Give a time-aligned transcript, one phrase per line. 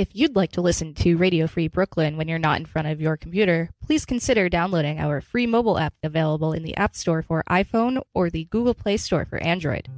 [0.00, 3.02] If you'd like to listen to Radio Free Brooklyn when you're not in front of
[3.02, 7.44] your computer, please consider downloading our free mobile app available in the App Store for
[7.50, 9.90] iPhone or the Google Play Store for Android.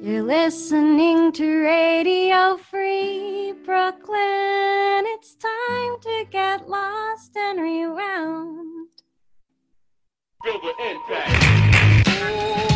[0.00, 5.02] You're listening to Radio Free Brooklyn.
[5.16, 8.90] It's time to get lost and rewound.
[10.44, 12.75] Feel the impact.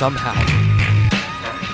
[0.00, 0.32] Somehow.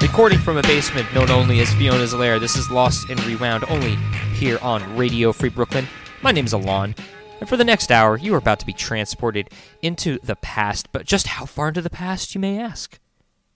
[0.02, 3.94] Recording from a basement known only as Fiona's Lair, this is Lost and Rewound only
[4.34, 5.86] here on Radio Free Brooklyn.
[6.22, 6.96] My name is Alon,
[7.38, 9.48] and for the next hour, you are about to be transported
[9.80, 10.88] into the past.
[10.90, 12.98] But just how far into the past, you may ask?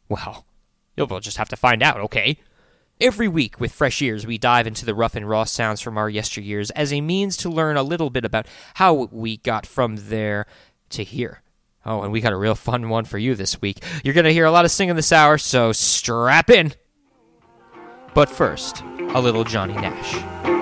[0.08, 0.46] Well,
[0.96, 2.38] you'll just have to find out, okay?
[3.00, 6.08] Every week, with fresh ears, we dive into the rough and raw sounds from our
[6.08, 10.46] yesteryears as a means to learn a little bit about how we got from there
[10.90, 11.42] to here.
[11.84, 13.82] Oh, and we got a real fun one for you this week.
[14.04, 16.74] You're going to hear a lot of singing this hour, so strap in.
[18.12, 20.59] But first, a little Johnny Nash.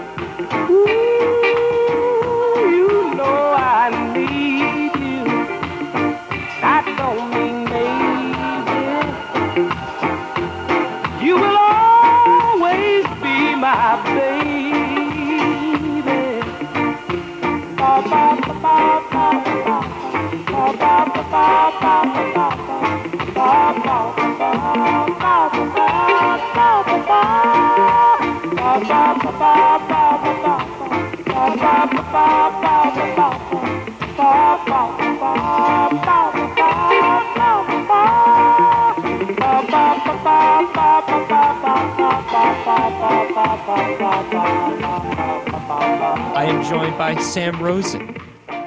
[46.35, 48.15] I am joined by Sam Rosen.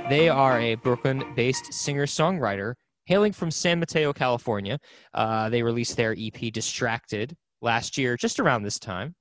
[0.09, 2.74] They are a Brooklyn based singer songwriter
[3.12, 4.80] hailing from San Mateo, California.
[5.14, 9.16] Uh, they released their EP Distracted last year, just around this time.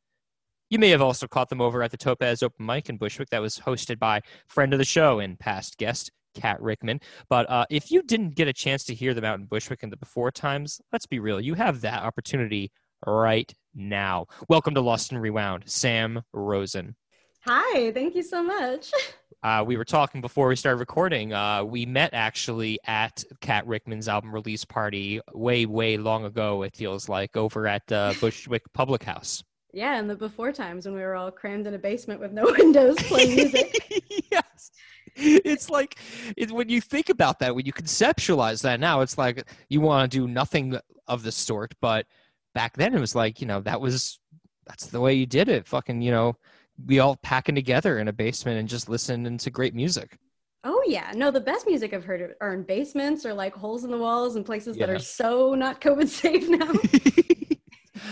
[0.69, 3.43] You may have also caught them over at the Topaz Open Mic in Bushwick that
[3.43, 7.01] was hosted by friend of the show and past guest, Kat Rickman.
[7.29, 9.91] But uh, if you didn't get a chance to hear them out in Bushwick in
[9.91, 12.71] the before times, let's be real, you have that opportunity
[13.05, 14.27] right now.
[14.49, 16.95] Welcome to Lost and Rewound, Sam Rosen.
[17.41, 18.93] Hi, thank you so much.
[19.43, 21.33] Uh, we were talking before we started recording.
[21.33, 26.77] Uh, we met actually at Kat Rickman's album release party way, way long ago, it
[26.77, 29.43] feels like, over at uh, Bushwick Public House.
[29.73, 32.45] Yeah, in the before times when we were all crammed in a basement with no
[32.59, 34.05] windows playing music.
[34.31, 34.71] yes.
[35.17, 35.99] It's like
[36.37, 40.11] it, when you think about that, when you conceptualize that now, it's like you want
[40.11, 40.79] to do nothing
[41.09, 41.75] of the sort.
[41.81, 42.07] But
[42.55, 44.21] back then, it was like, you know, that was
[44.67, 45.67] that's the way you did it.
[45.67, 46.37] Fucking, you know,
[46.87, 50.17] we all packing together in a basement and just listening to great music.
[50.65, 53.91] oh yeah, no, the best music I've heard are in basements or like holes in
[53.91, 56.73] the walls and places that are so not COVID safe now.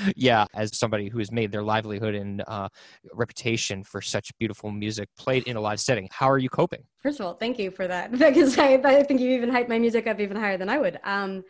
[0.16, 2.68] yeah, as somebody who has made their livelihood and uh,
[3.12, 6.82] reputation for such beautiful music played in a live setting, how are you coping?
[7.02, 9.78] First of all, thank you for that because I, I think you even hyped my
[9.78, 10.98] music up even higher than I would.
[11.04, 11.44] Um,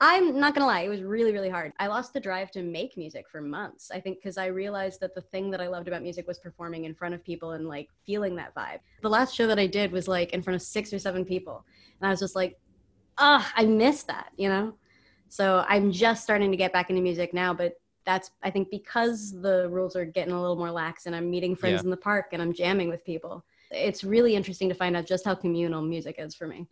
[0.00, 1.72] I'm not gonna lie, it was really, really hard.
[1.78, 3.90] I lost the drive to make music for months.
[3.90, 6.84] I think because I realized that the thing that I loved about music was performing
[6.84, 8.80] in front of people and like feeling that vibe.
[9.02, 11.64] The last show that I did was like in front of six or seven people,
[12.00, 12.58] and I was just like,
[13.18, 14.74] ugh, I miss that, you know.
[15.28, 17.74] So I'm just starting to get back into music now, but
[18.04, 21.54] that's I think because the rules are getting a little more lax, and I'm meeting
[21.56, 21.84] friends Yeah.
[21.84, 23.44] in the park and I'm jamming with people.
[23.70, 26.66] It's really interesting to find out just how communal music is for me.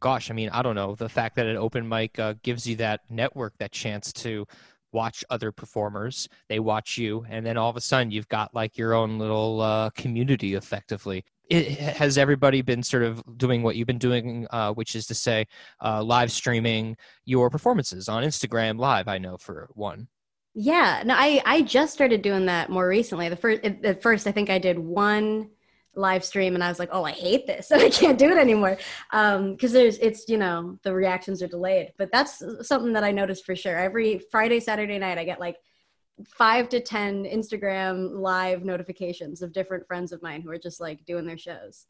[0.00, 0.94] Gosh, I mean, I don't know.
[0.94, 4.46] The fact that an open mic uh, gives you that network, that chance to
[4.92, 8.76] watch other performers, they watch you, and then all of a sudden you've got like
[8.76, 11.24] your own little uh, community effectively.
[11.48, 15.14] It, has everybody been sort of doing what you've been doing, uh, which is to
[15.14, 15.46] say,
[15.84, 19.08] uh, live streaming your performances on Instagram Live?
[19.08, 20.08] I know for one.
[20.54, 23.28] Yeah, no, I I just started doing that more recently.
[23.28, 25.50] The first at first I think I did one
[25.94, 28.38] live stream and I was like, oh, I hate this and I can't do it
[28.38, 28.78] anymore.
[29.12, 33.10] Um, cause there's, it's, you know, the reactions are delayed, but that's something that I
[33.10, 33.76] noticed for sure.
[33.76, 35.56] Every Friday, Saturday night, I get like
[36.26, 41.04] five to 10 Instagram live notifications of different friends of mine who are just like
[41.06, 41.86] doing their shows.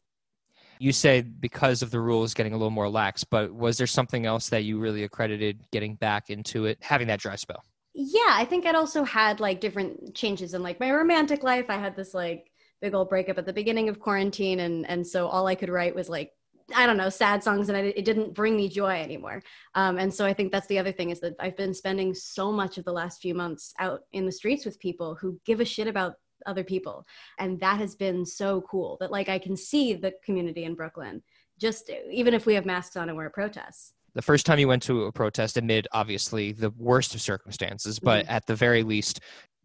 [0.79, 4.25] You say because of the rules getting a little more lax, but was there something
[4.25, 7.63] else that you really accredited getting back into it, having that dry spell?
[7.93, 11.65] Yeah, I think I'd also had like different changes in like my romantic life.
[11.69, 12.50] I had this like
[12.81, 15.95] big old breakup at the beginning of quarantine and and so all I could write
[15.95, 16.31] was like
[16.73, 19.43] I don't know, sad songs, and I, it didn't bring me joy anymore.
[19.75, 22.49] Um, and so I think that's the other thing is that I've been spending so
[22.49, 25.65] much of the last few months out in the streets with people who give a
[25.65, 26.13] shit about
[26.45, 27.05] other people,
[27.39, 28.95] and that has been so cool.
[29.01, 31.21] That like I can see the community in Brooklyn,
[31.59, 33.93] just even if we have masks on and we're at protests.
[34.13, 38.25] The first time you went to a protest amid obviously the worst of circumstances, but
[38.25, 38.29] Mhm.
[38.31, 39.19] at the very least,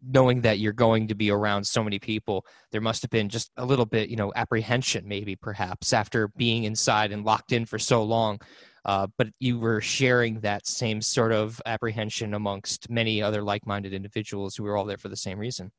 [0.05, 3.51] knowing that you're going to be around so many people, there must have been just
[3.57, 7.79] a little bit, you know, apprehension, maybe perhaps after being inside and locked in for
[7.79, 8.39] so long.
[8.85, 14.55] Uh, but you were sharing that same sort of apprehension amongst many other like-minded individuals
[14.55, 15.71] who were all there for the same reason.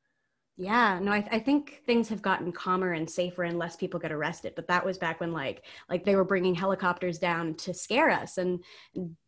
[0.60, 4.10] Yeah, no, I, I think things have gotten calmer and safer and less people get
[4.10, 4.54] arrested.
[4.56, 8.38] But that was back when like like they were bringing helicopters down to scare us
[8.38, 8.64] and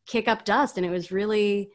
[0.07, 1.71] kick up dust, and it was really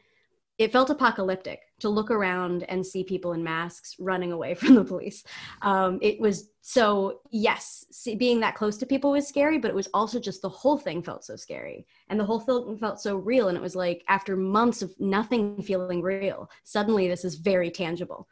[0.58, 4.84] it felt apocalyptic to look around and see people in masks running away from the
[4.84, 5.24] police.
[5.62, 9.74] Um, it was so yes, see, being that close to people was scary, but it
[9.74, 13.16] was also just the whole thing felt so scary, and the whole thing felt so
[13.16, 13.48] real.
[13.48, 18.28] And it was like after months of nothing feeling real, suddenly this is very tangible.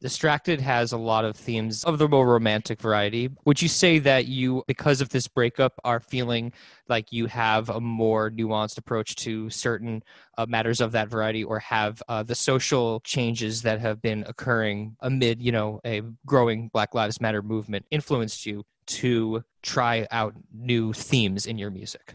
[0.00, 3.30] Distracted has a lot of themes of the more romantic variety.
[3.44, 6.52] Would you say that you, because of this breakup, are feeling
[6.88, 10.04] like you have a more nuanced approach to certain
[10.36, 14.96] uh, matters of that variety, or have uh, the social changes that have been occurring
[15.00, 20.92] amid, you know, a growing Black Lives Matter movement influenced you to try out new
[20.92, 22.14] themes in your music?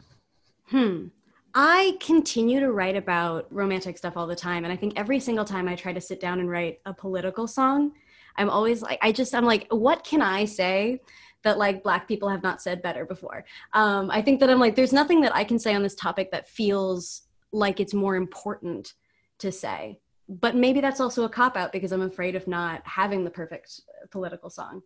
[0.67, 1.07] Hmm.
[1.55, 4.63] I continue to write about romantic stuff all the time.
[4.63, 7.47] And I think every single time I try to sit down and write a political
[7.47, 7.91] song,
[8.37, 11.01] I'm always like, I just, I'm like, what can I say
[11.43, 13.45] that like Black people have not said better before?
[13.73, 16.31] Um, I think that I'm like, there's nothing that I can say on this topic
[16.31, 17.21] that feels
[17.51, 18.93] like it's more important
[19.39, 19.99] to say.
[20.27, 23.81] But maybe that's also a cop out because I'm afraid of not having the perfect
[24.09, 24.81] political song.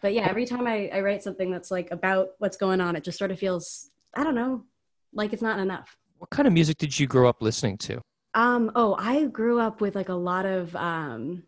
[0.00, 3.02] But yeah, every time I, I write something that's like about what's going on, it
[3.02, 4.64] just sort of feels, I don't know,
[5.12, 5.96] like it's not enough.
[6.22, 8.00] What kind of music did you grow up listening to?
[8.34, 11.42] Um, oh, I grew up with like a lot of um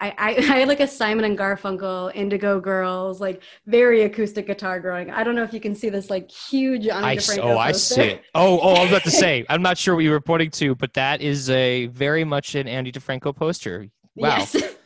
[0.00, 4.80] I, I, I had like a Simon and Garfunkel, Indigo Girls, like very acoustic guitar
[4.80, 5.10] growing.
[5.10, 7.72] I don't know if you can see this like huge Ani I, DiFranco oh, I
[7.72, 8.22] see it.
[8.34, 10.74] Oh, oh, I was about to say, I'm not sure what you were pointing to,
[10.74, 13.88] but that is a very much an Ani DiFranco poster.
[14.14, 14.38] Wow.
[14.38, 14.56] Yes.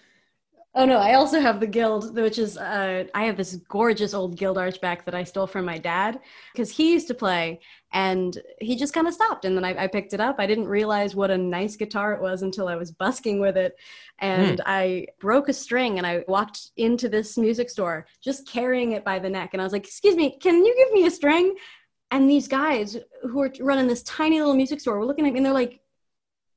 [0.77, 4.37] oh no, I also have the Guild, which is uh, I have this gorgeous old
[4.37, 6.21] Guild archback that I stole from my dad
[6.53, 7.61] because he used to play,
[7.93, 10.37] and he just kind of stopped, and then I, I picked it up.
[10.39, 13.75] I didn't realize what a nice guitar it was until I was busking with it,
[14.19, 19.05] and I broke a string, and I walked into this music store just carrying it
[19.05, 21.57] by the neck, and I was like, "Excuse me, can you give me a string?"
[22.11, 25.39] And these guys who are running this tiny little music store were looking at me,
[25.39, 25.81] and they're like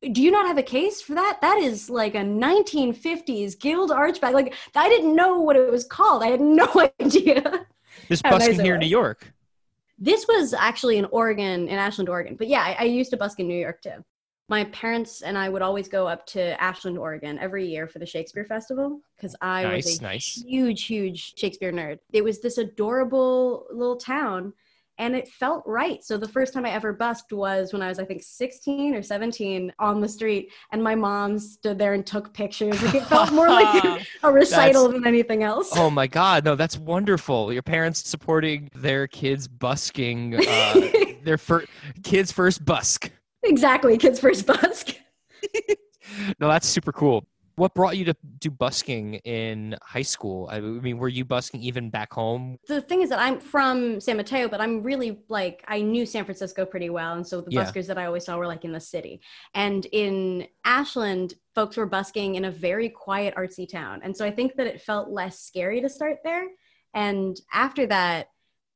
[0.01, 1.39] do you not have a case for that?
[1.41, 4.33] That is like a 1950s Guild archback.
[4.33, 6.23] Like I didn't know what it was called.
[6.23, 6.67] I had no
[7.01, 7.65] idea.
[8.07, 8.79] This How nice busking here in.
[8.79, 9.31] New York.
[9.97, 12.35] This was actually in Oregon, in Ashland, Oregon.
[12.37, 14.03] But yeah, I, I used to busk in New York too.
[14.47, 18.05] My parents and I would always go up to Ashland, Oregon every year for the
[18.05, 20.43] Shakespeare Festival because I Nice, was a nice.
[20.47, 21.99] huge, huge Shakespeare nerd.
[22.13, 24.53] It was this adorable little town
[24.99, 26.03] and it felt right.
[26.03, 29.01] So the first time I ever busked was when I was, I think, 16 or
[29.01, 32.81] 17 on the street, and my mom stood there and took pictures.
[32.83, 35.71] Like it felt more like a, recital than anything else.
[35.75, 37.51] Oh my God, no, that's wonderful.
[37.51, 40.73] Your parents supporting their kids busking, uh,
[41.23, 41.65] their fir-
[42.03, 43.09] kids' first busk.
[43.43, 44.95] exactly, kids' first busk.
[46.39, 47.25] No, that's super cool.
[47.59, 50.47] What brought you to do busking in high school?
[50.49, 52.57] I mean, were you busking even back home?
[52.69, 56.23] the thing is that I'm from San Mateo, but I'm really like I knew San
[56.23, 57.63] Francisco pretty well, and so the Yeah.
[57.65, 59.19] buskers that I always saw were like in the city.
[59.53, 64.31] And in Ashland, folks were busking in a very quiet, artsy town, and so I
[64.31, 66.45] think that it felt less scary to start there.
[66.93, 68.27] And after that,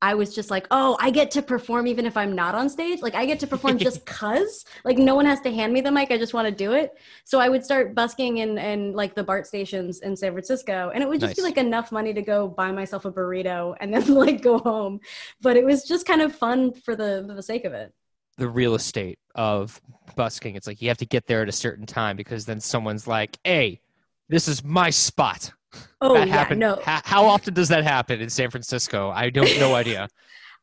[0.04, 3.02] I was just like, oh, I get to perform even if I'm not on stage.
[3.02, 4.66] Like I get to perform just cause.
[4.84, 6.12] Like no one has to hand me the mic.
[6.12, 6.92] I just want to do it.
[7.24, 11.02] So I would start busking in in like the BART stations in San Francisco, and
[11.02, 14.14] it would just be like enough money to go buy myself a burrito and then
[14.14, 15.00] like go home.
[15.40, 17.94] But it was just kind of fun for the for the sake of it.
[18.36, 19.82] The real estate of
[20.18, 20.58] busking.
[20.58, 23.38] It's like you have to get there at a certain time because then someone's like,
[23.46, 23.80] hey,
[24.28, 25.54] this is my spot.
[26.02, 26.60] Oh that yeah, happen?
[26.60, 26.80] no.
[26.84, 29.10] Ha- how often does that happen in San Francisco?
[29.10, 30.10] I don't no idea.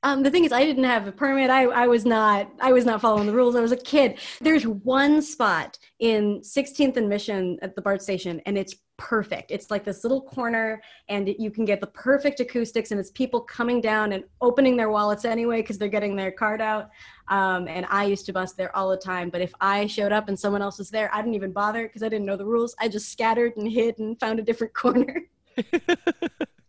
[0.02, 1.50] Um, the thing is, I didn't have a permit.
[1.50, 2.50] I, I was not.
[2.60, 3.54] I was not following the rules.
[3.54, 4.18] I was a kid.
[4.40, 9.50] There's one spot in 16th and Mission at the BART station, and it's perfect.
[9.50, 13.42] It's like this little corner, and you can get the perfect acoustics, and it's people
[13.42, 16.88] coming down and opening their wallets anyway because they're getting their card out.
[17.28, 19.28] Um, and I used to bus there all the time.
[19.28, 22.02] But if I showed up and someone else was there, I didn't even bother because
[22.02, 22.74] I didn't know the rules.
[22.78, 25.24] I just scattered and hid and found a different corner.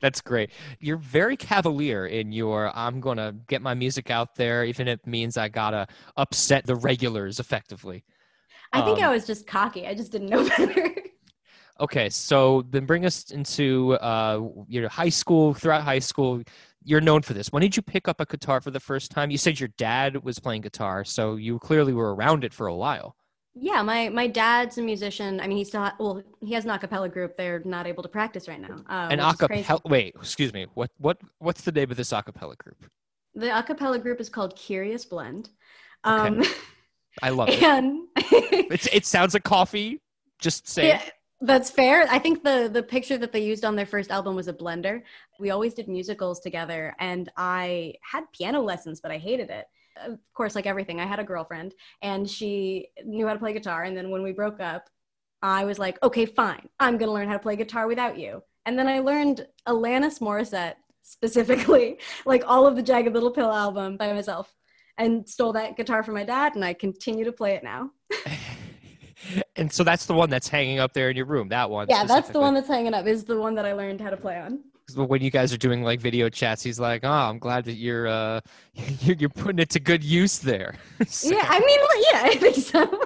[0.00, 0.50] That's great.
[0.80, 5.00] You're very cavalier in your I'm going to get my music out there even if
[5.00, 8.04] it means I got to upset the regulars effectively.
[8.72, 9.86] I think Um, I was just cocky.
[9.86, 10.94] I just didn't know better.
[11.80, 15.54] Okay, so then bring us into uh, your high school.
[15.54, 16.42] Throughout high school,
[16.82, 17.52] you're known for this.
[17.52, 19.30] When did you pick up a guitar for the first time?
[19.30, 22.74] You said your dad was playing guitar, so you clearly were around it for a
[22.74, 23.14] while.
[23.60, 25.40] Yeah, my my dad's a musician.
[25.40, 27.36] I mean, he still ha- well, he has an a cappella group.
[27.36, 28.84] They're not able to practice right now.
[28.88, 29.80] Uh, An acapella.
[29.84, 30.66] Wait, excuse me.
[30.74, 32.86] What what what's the name of this acapella group?
[33.34, 35.50] The a cappella group is called Curious Blend.
[36.04, 36.42] Um,
[37.22, 37.62] I love it.
[37.62, 40.00] and It's, it sounds like coffee.
[40.40, 40.88] Just say.
[40.88, 41.02] yeah,
[41.40, 42.06] that's fair.
[42.08, 45.02] I think the the picture that they used on their first album was a blender.
[45.40, 49.66] We always did musicals together, and I had piano lessons, but I hated it.
[50.06, 53.84] Of course, like everything, I had a girlfriend, and she knew how to play guitar.
[53.84, 54.88] And then when we broke up,
[55.42, 58.42] I was like, okay, fine, I'm gonna learn how to play guitar without you.
[58.66, 63.96] And then I learned Alanis Morissette specifically, like all of the Jagged Little Pill album
[63.96, 64.54] by myself,
[64.98, 67.90] and stole that guitar from my dad, and I continue to play it now.
[69.56, 71.48] and so that's the one that's hanging up there in your room.
[71.48, 71.86] That one.
[71.88, 73.06] Yeah, that's the one that's hanging up.
[73.06, 74.60] Is the one that I learned how to play on.
[74.94, 78.06] When you guys are doing like video chats, he's like, "Oh, I'm glad that you're
[78.06, 78.40] uh,
[79.00, 80.74] you're, you're putting it to good use there."
[81.06, 81.78] So Yeah, I mean,
[82.12, 83.02] yeah, I think so.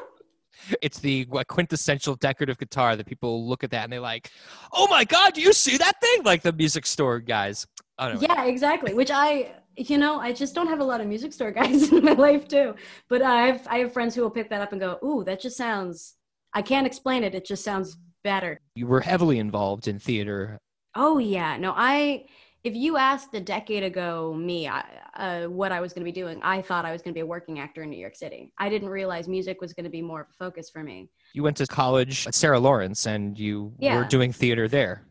[0.80, 4.30] it's the quintessential decorative guitar that people look at that and they're like,
[4.72, 7.66] "Oh my God, do you see that thing?" Like the music store guys.
[7.98, 8.28] I don't know.
[8.28, 8.94] Yeah, exactly.
[8.94, 12.04] Which I, you know, I just don't have a lot of music store guys in
[12.04, 12.74] my life too.
[13.08, 15.40] But I have, I have friends who will pick that up and go, "Ooh, that
[15.40, 16.14] just sounds."
[16.54, 17.34] I can't explain it.
[17.34, 18.58] It just sounds better.
[18.74, 20.58] You were heavily involved in theater.
[20.94, 22.26] Oh yeah, no, I.
[22.64, 24.84] If you asked a decade ago me I,
[25.14, 27.22] uh, what I was going to be doing, I thought I was going to be
[27.22, 28.52] a working actor in New York City.
[28.56, 31.11] I didn't realize music was going to be more of a focus for me.
[31.32, 35.04] You went to college at Sarah Lawrence and you were doing theater there.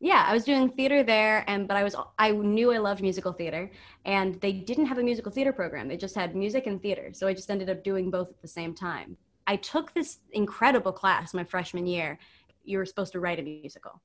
[0.00, 3.32] Yeah, I was doing theater there, and but I was I knew I loved musical
[3.32, 3.70] theater,
[4.04, 5.88] and they didn't have a musical theater program.
[5.88, 8.46] They just had music and theater, so I just ended up doing both at the
[8.46, 9.16] same time.
[9.48, 12.18] I took this incredible class my freshman year.
[12.64, 14.00] You were supposed to write a musical,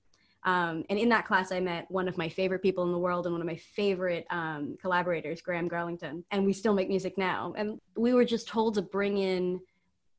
[0.46, 3.26] um, and in that class, I met one of my favorite people in the world
[3.26, 7.54] and one of my favorite um, collaborators, Graham Garlington, and we still make music now.
[7.58, 9.62] And we were just told to bring in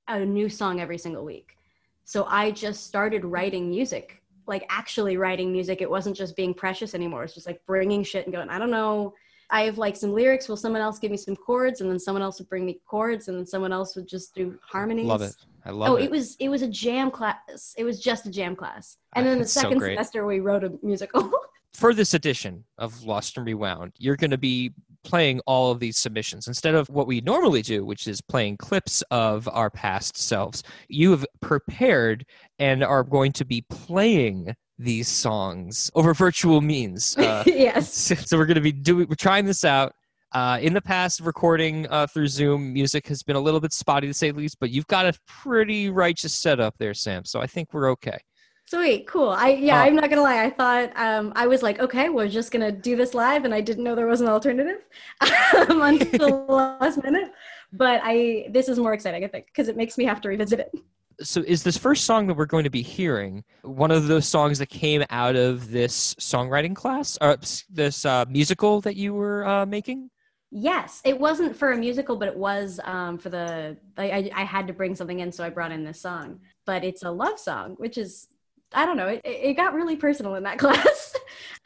[0.08, 1.56] a new song every single week.
[2.04, 5.80] So I just started writing music like actually writing music.
[5.80, 7.24] It wasn't just being precious anymore.
[7.24, 9.14] It's just like bringing shit and going, I don't know.
[9.50, 10.48] I have like some lyrics.
[10.48, 11.80] Will someone else give me some chords?
[11.80, 13.28] And then someone else would bring me chords.
[13.28, 15.06] And then someone else would just do harmonies.
[15.06, 15.34] Love it.
[15.64, 16.04] I love oh, it.
[16.04, 17.74] it was it was a jam class.
[17.76, 18.98] It was just a jam class.
[19.14, 21.30] And Ah, then the it's so second semester we wrote a musical.
[21.72, 25.98] for this edition of Lost and Rewound, you're going to be playing all of these
[25.98, 30.62] submissions instead of what we normally do, which is playing clips of our past selves.
[30.88, 32.24] You have prepared
[32.58, 37.16] and are going to be playing these songs over virtual means.
[37.24, 37.92] Uh, yes.
[37.92, 39.94] so, so we're going to be doing, we're trying this out.
[40.34, 44.08] Uh, in the past, recording uh, through Zoom music has been a little bit spotty
[44.08, 47.24] to say the least, but you've got a pretty righteous setup there, Sam.
[47.24, 48.18] So I think we're okay.
[48.66, 49.28] Sweet, cool.
[49.28, 50.42] I yeah, Uh, I'm not gonna lie.
[50.42, 53.60] I thought um, I was like, okay, we're just gonna do this live, and I
[53.60, 54.78] didn't know there was an alternative
[55.20, 57.30] um, until the last minute.
[57.72, 60.58] But I this is more exciting, I think, because it makes me have to revisit
[60.58, 60.72] it.
[61.20, 64.58] so is this first song that we're going to be hearing one of those songs
[64.58, 67.36] that came out of this songwriting class or
[67.70, 70.10] this uh, musical that you were uh, making
[70.56, 73.76] Yes, it wasn't for a musical, but it was um, for the.
[73.96, 76.38] I, I, I had to bring something in, so I brought in this song.
[76.64, 78.28] But it's a love song, which is
[78.72, 79.08] I don't know.
[79.08, 81.16] It, it got really personal in that class.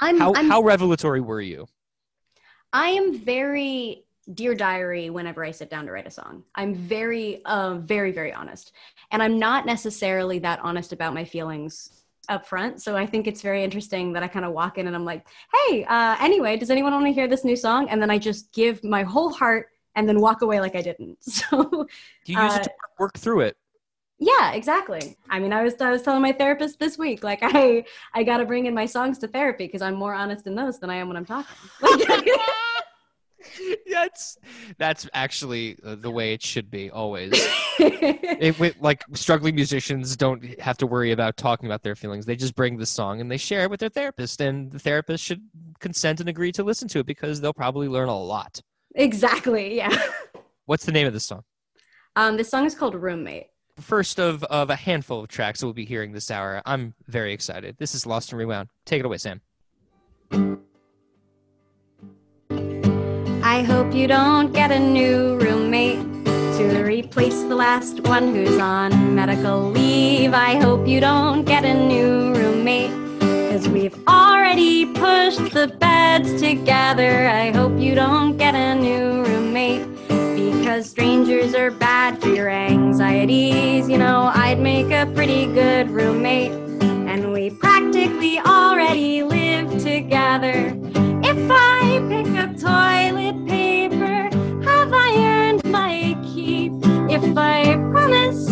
[0.00, 1.66] I'm, how, I'm how revelatory were you
[2.72, 6.44] I am very dear diary whenever I sit down to write a song.
[6.54, 8.72] I'm very, uh, very, very honest,
[9.10, 11.97] and I'm not necessarily that honest about my feelings
[12.28, 12.82] up front.
[12.82, 15.26] So I think it's very interesting that I kind of walk in and I'm like,
[15.68, 18.52] "Hey, uh, anyway, does anyone want to hear this new song?" And then I just
[18.52, 21.18] give my whole heart and then walk away like I didn't.
[21.22, 21.86] So
[22.24, 23.56] do you use Uh, it to work through it
[24.20, 25.16] yeah, exactly.
[25.30, 28.38] I mean, I was I was telling my therapist this week, like I I got
[28.38, 30.96] to bring in my songs to therapy because I'm more honest in those than I
[30.96, 31.56] am when I'm talking.
[33.90, 34.36] That's
[34.78, 37.32] that's actually uh, the way it should be always.
[37.80, 42.26] It, with, like struggling musicians don't have to worry about talking about their feelings.
[42.26, 45.22] They just bring the song and they share it with their therapist, and the therapist
[45.22, 45.42] should
[45.78, 48.60] consent and agree to listen to it because they'll probably learn a lot.
[48.96, 49.76] exactly.
[49.76, 49.96] Yeah.
[50.66, 51.44] What's the name of the song?
[52.16, 53.46] Um, this song is called Roommate.
[53.80, 56.60] First of of a handful of tracks that we'll be hearing this hour.
[56.66, 57.76] I'm very excited.
[57.78, 58.68] This is Lost and Rewound.
[58.84, 59.40] Take it away, Sam.
[63.58, 69.16] I hope you don't get a new roommate to replace the last one who's on
[69.16, 70.32] medical leave.
[70.32, 77.26] I hope you don't get a new roommate because we've already pushed the beds together.
[77.26, 83.88] I hope you don't get a new roommate because strangers are bad for your anxieties.
[83.88, 86.52] You know, I'd make a pretty good roommate,
[87.10, 90.78] and we practically already live together.
[91.48, 94.28] If I pick up toilet paper,
[94.68, 96.72] have I earned my keep?
[97.10, 98.44] If I promise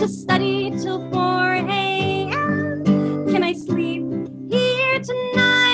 [0.00, 2.84] to study till 4 a.m.,
[3.28, 4.02] can I sleep
[4.48, 5.67] here tonight?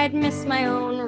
[0.00, 0.99] I'd miss my own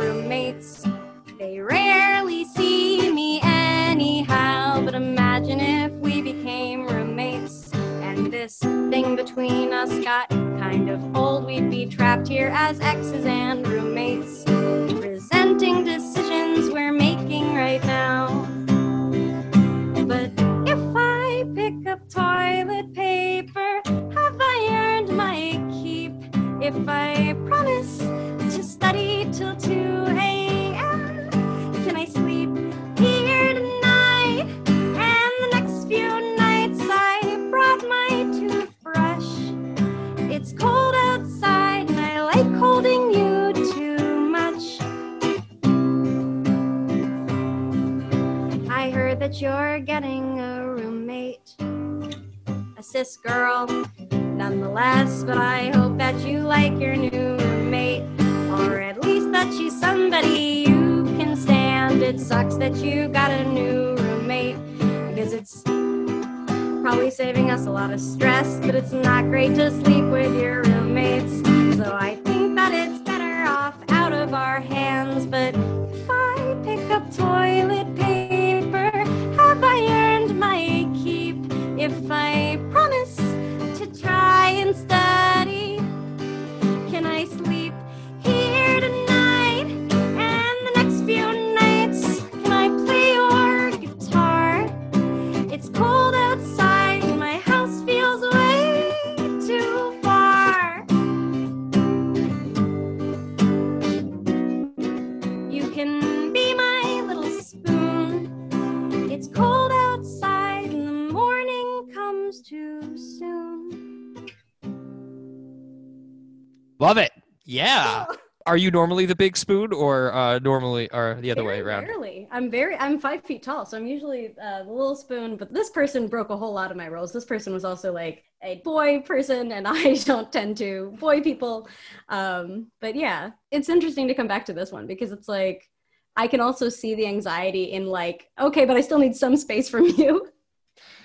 [116.82, 117.12] Love it.
[117.44, 118.06] Yeah.
[118.46, 121.84] Are you normally the big spoon, or uh, normally, or the other way around?
[121.84, 122.26] Rarely.
[122.32, 122.76] I'm very.
[122.76, 125.36] I'm five feet tall, so I'm usually uh, the little spoon.
[125.36, 127.12] But this person broke a whole lot of my roles.
[127.12, 131.68] This person was also like a boy person, and I don't tend to boy people.
[132.08, 135.70] Um, but yeah, it's interesting to come back to this one because it's like
[136.16, 139.68] I can also see the anxiety in like, okay, but I still need some space
[139.68, 140.26] from you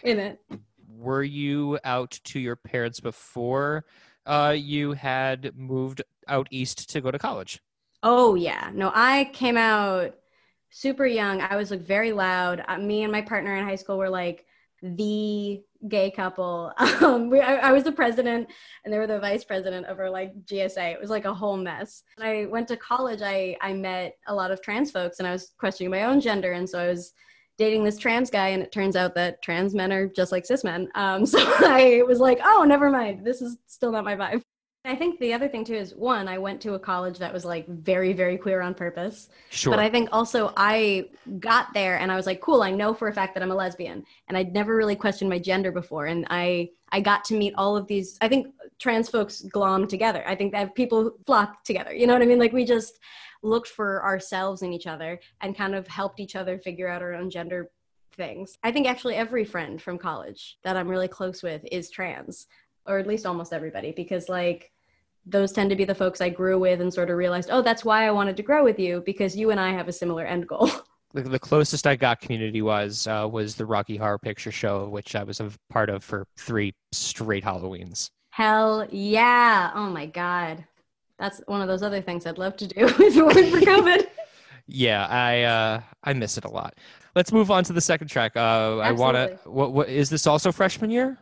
[0.02, 0.40] in it.
[0.90, 3.86] Were you out to your parents before
[4.28, 7.60] uh, you had moved out east to go to college?
[8.04, 10.16] Oh yeah, no, I came out
[10.70, 11.42] super young.
[11.42, 12.64] I was like very loud.
[12.68, 14.46] Uh, me and my partner in high school were like
[14.84, 16.74] the gay couple.
[17.02, 18.50] Um, we, I, I was the president,
[18.84, 20.94] and they were the vice president of our like GSA.
[20.94, 22.04] It was like a whole mess.
[22.16, 23.22] When I went to college.
[23.24, 26.52] I I met a lot of trans folks, and I was questioning my own gender,
[26.52, 27.14] and so I was
[27.58, 30.64] dating this trans guy, and it turns out that trans men are just like cis
[30.64, 30.90] men.
[30.96, 33.26] Um, so I was like, oh, never mind.
[33.26, 34.44] This is still not my vibe.
[34.88, 37.44] I think the other thing too is one, I went to a college that was
[37.44, 39.28] like very, very queer on purpose.
[39.50, 39.72] Sure.
[39.72, 43.10] But I think also I got there and I was like, cool, I know for
[43.10, 44.06] a fact that I'm a lesbian.
[44.30, 46.06] And I'd never really questioned my gender before.
[46.06, 48.48] And I I got to meet all of these, I think
[48.80, 50.24] trans folks glom together.
[50.26, 51.94] I think that people flock together.
[51.94, 52.40] You know what I mean?
[52.40, 53.00] Like we just
[53.44, 57.14] looked for ourselves in each other and kind of helped each other figure out our
[57.14, 57.70] own gender
[58.16, 58.58] things.
[58.64, 62.48] I think actually every friend from college that I'm really close with is trans
[62.88, 64.72] or at least almost everybody, because like
[65.26, 67.84] those tend to be the folks I grew with and sort of realized, oh, that's
[67.84, 70.48] why I wanted to grow with you because you and I have a similar end
[70.48, 70.70] goal.
[71.14, 75.16] The, the closest I got community wise uh, was the Rocky Horror Picture Show, which
[75.16, 78.10] I was a part of for three straight Halloweens.
[78.30, 79.72] Hell yeah.
[79.74, 80.66] Oh my God.
[81.20, 84.08] That's one of those other things I'd love to do if it weren't for COVID.
[84.68, 86.76] Yeah, I uh, I miss it a lot.
[87.16, 88.36] Let's move on to the second track.
[88.36, 89.40] Uh, I want to.
[89.50, 90.28] What, what is this?
[90.28, 91.18] Also freshman year?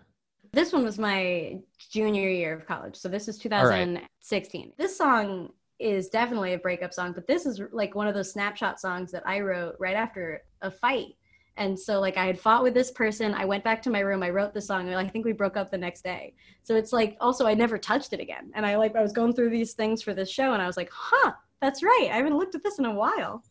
[0.51, 1.60] This one was my
[1.91, 2.95] junior year of college.
[2.95, 3.86] So this is right.
[3.86, 4.73] 2016.
[4.77, 8.79] This song is definitely a breakup song, but this is like one of those snapshot
[8.79, 11.15] songs that I wrote right after a fight.
[11.57, 14.23] And so like I had fought with this person, I went back to my room,
[14.23, 16.33] I wrote the song, and I think we broke up the next day.
[16.63, 18.51] So it's like also I never touched it again.
[18.55, 20.77] And I like I was going through these things for this show and I was
[20.77, 22.09] like, "Huh, that's right.
[22.11, 23.43] I haven't looked at this in a while."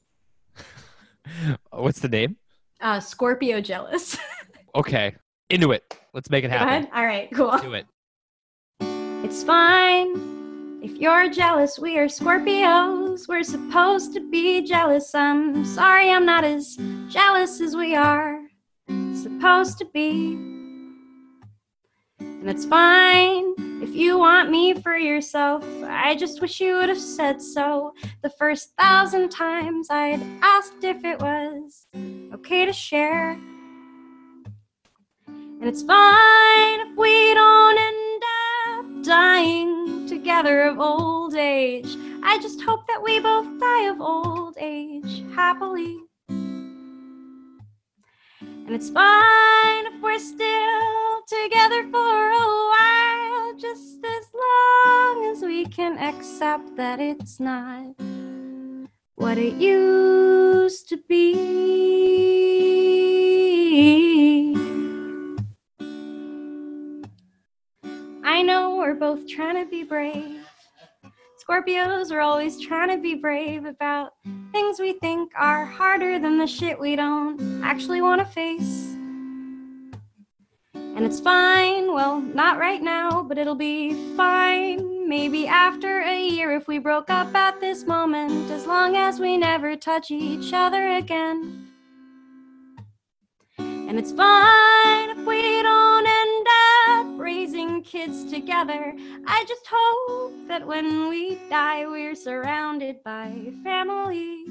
[1.71, 2.37] What's the name?
[2.81, 4.17] Uh Scorpio jealous.
[4.77, 5.15] Okay,
[5.51, 5.85] into it.
[6.15, 6.69] Let's make it Go happen.
[6.69, 6.89] ahead.
[6.93, 7.57] All right, cool.
[7.59, 7.87] Do it.
[9.25, 10.34] It's fine
[10.85, 11.79] if you're jealous.
[11.79, 13.27] We are Scorpios.
[13.27, 15.15] We're supposed to be jealous.
[15.15, 16.77] I'm sorry I'm not as
[17.09, 18.43] jealous as we are
[19.15, 20.35] supposed to be.
[22.21, 25.65] And it's fine if you want me for yourself.
[25.85, 31.03] I just wish you would have said so the first thousand times I'd asked if
[31.03, 31.87] it was
[32.35, 33.31] okay to share.
[35.27, 38.23] And it's fine if we don't end
[38.69, 39.74] up dying
[40.25, 41.99] together of old age.
[42.23, 45.99] I just hope that we both die of old age happily.
[46.31, 47.61] And
[48.71, 55.99] it's fine if we're still together for a while, just as long as we can
[55.99, 57.95] accept that it's not
[59.17, 61.35] what it used to be.
[68.35, 70.45] I know we're both trying to be brave.
[71.41, 74.15] Scorpios are always trying to be brave about
[74.51, 78.97] things we think are harder than the shit we don't actually want to face.
[80.75, 85.09] And it's fine, well, not right now, but it'll be fine.
[85.09, 89.37] Maybe after a year if we broke up at this moment, as long as we
[89.37, 91.69] never touch each other again.
[93.59, 96.14] And it's fine if we don't
[97.85, 98.95] kids together.
[99.27, 104.45] I just hope that when we die, we're surrounded by family.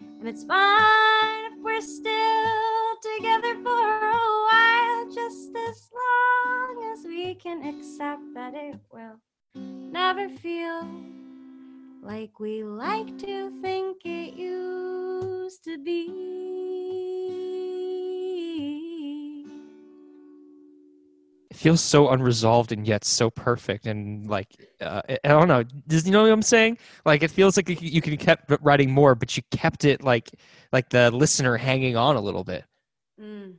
[0.00, 7.34] And it's fine if we're still together for a while, just as long as we
[7.34, 9.18] can accept that it will
[9.54, 10.86] never feel
[12.02, 17.09] like we like to think it used to be.
[21.50, 24.48] It feels so unresolved and yet so perfect and like
[24.80, 25.64] uh, I don't know.
[25.88, 26.78] Does you know what I'm saying?
[27.04, 30.30] Like it feels like you, can kept writing more, but you kept it like
[30.72, 32.64] like the listener hanging on a little bit.
[33.20, 33.56] Mm.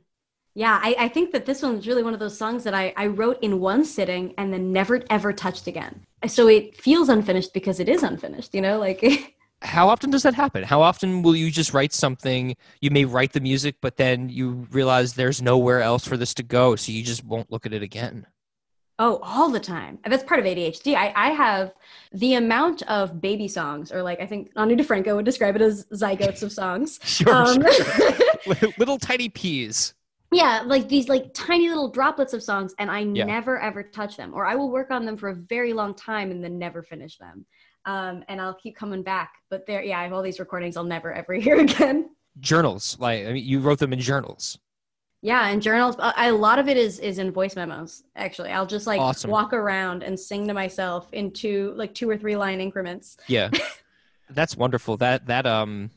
[0.54, 3.06] Yeah, I, I think that this one's really one of those songs that I, I
[3.06, 6.04] wrote in one sitting and then never ever touched again.
[6.26, 8.78] So it feels unfinished because it is unfinished, you know?
[8.78, 9.02] Like,
[9.62, 10.64] How often does that happen?
[10.64, 12.56] How often will you just write something?
[12.80, 16.42] You may write the music, but then you realize there's nowhere else for this to
[16.42, 18.26] go, so you just won't look at it again.
[18.98, 19.98] oh, all the time.
[20.04, 20.94] That's part of ADHD.
[20.94, 21.72] I, I have
[22.12, 25.86] the amount of baby songs, or like I think Ani DiFranco would describe it as
[25.86, 27.00] zygotes of songs.
[27.04, 28.68] Sure, Um, sure.
[28.78, 29.94] little tiny peas.
[30.32, 33.24] yeah like these like tiny little droplets of songs and i Yeah.
[33.24, 36.30] never ever touch them or i will work on them for a very long time
[36.30, 37.44] and then never finish them
[37.86, 40.84] um, and i'll keep coming back but there yeah i have all these recordings i'll
[40.84, 44.58] never ever hear again Journals, like I mean, you wrote them in journals.
[45.20, 48.66] yeah and journals I, a lot of it is is in voice memos actually i'll
[48.66, 49.30] just like Awesome.
[49.30, 53.50] walk around and sing to myself in two like two or three line increments Yeah,
[54.30, 54.96] that's wonderful.
[54.96, 55.90] That that um,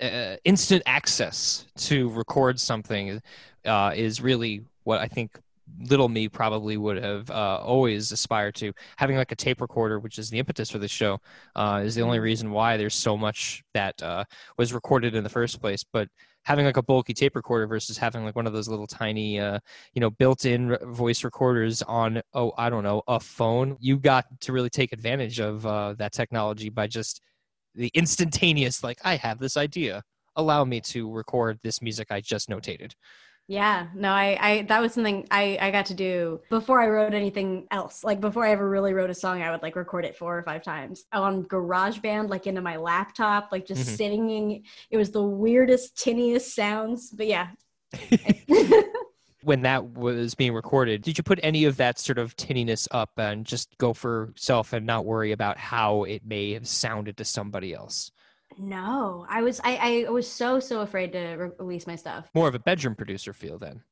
[0.00, 3.22] uh, instant access to record something
[3.64, 5.38] uh, is really what I think
[5.80, 8.72] little me probably would have uh, always aspired to.
[8.96, 11.18] Having like a tape recorder, which is the impetus for this show,
[11.56, 14.24] uh, is the only reason why there's so much that uh,
[14.56, 15.84] was recorded in the first place.
[15.84, 16.08] But
[16.44, 19.58] having like a bulky tape recorder versus having like one of those little tiny, uh,
[19.92, 24.52] you know, built-in voice recorders on, oh, I don't know, a phone, you got to
[24.52, 27.20] really take advantage of uh, that technology by just
[27.74, 30.02] the instantaneous, like, I have this idea.
[30.36, 32.92] Allow me to record this music I just notated.
[33.50, 37.14] Yeah, no, I, I that was something I, I got to do before I wrote
[37.14, 38.04] anything else.
[38.04, 40.42] Like before I ever really wrote a song, I would like record it four or
[40.42, 43.96] five times on GarageBand, like into my laptop, like just Mhm.
[43.96, 44.64] singing.
[44.90, 47.48] It was the weirdest, tinniest sounds, but yeah.
[49.42, 51.02] when that was being recorded.
[51.02, 54.72] Did you put any of that sort of tinniness up and just go for self
[54.72, 58.10] and not worry about how it may have sounded to somebody else?
[58.58, 62.28] No, I was I, I was so so afraid to re- release my stuff.
[62.34, 63.82] More of a bedroom producer feel then.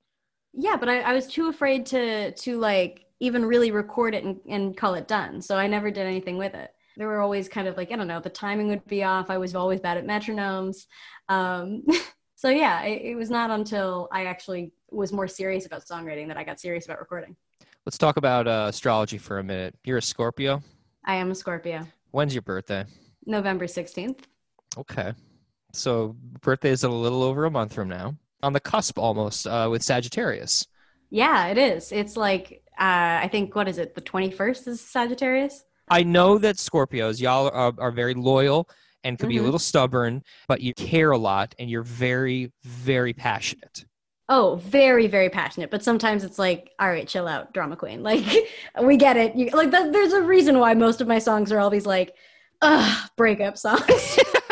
[0.52, 4.40] Yeah, but I, I was too afraid to to like even really record it and,
[4.48, 5.40] and call it done.
[5.40, 6.70] So I never did anything with it.
[6.96, 9.30] There were always kind of like I don't know, the timing would be off.
[9.30, 10.86] I was always bad at metronomes.
[11.28, 11.84] Um,
[12.34, 16.36] so yeah, it, it was not until I actually was more serious about songwriting that
[16.36, 17.36] I got serious about recording.
[17.84, 19.76] Let's talk about uh, astrology for a minute.
[19.84, 20.62] You're a Scorpio.
[21.04, 21.86] I am a Scorpio.
[22.10, 22.84] When's your birthday?
[23.26, 24.20] November 16th.
[24.76, 25.12] Okay.
[25.72, 28.16] So birthday is a little over a month from now.
[28.42, 30.66] On the cusp almost uh, with Sagittarius.
[31.10, 31.90] Yeah, it is.
[31.92, 33.94] It's like uh, I think what is it?
[33.94, 35.64] The 21st is Sagittarius.
[35.88, 38.68] I know that Scorpios, y'all are, are very loyal
[39.04, 39.44] and could be a Mhm.
[39.44, 43.84] little stubborn, but you care a lot and you're very, very passionate.
[44.28, 45.70] Oh, very, very passionate.
[45.70, 48.02] But sometimes it's like, all right, chill out, drama queen.
[48.02, 48.24] Like,
[48.82, 49.36] we get it.
[49.36, 52.14] You, like, th- there's a reason why most of my songs are all these like,
[52.62, 54.18] ugh, breakup songs.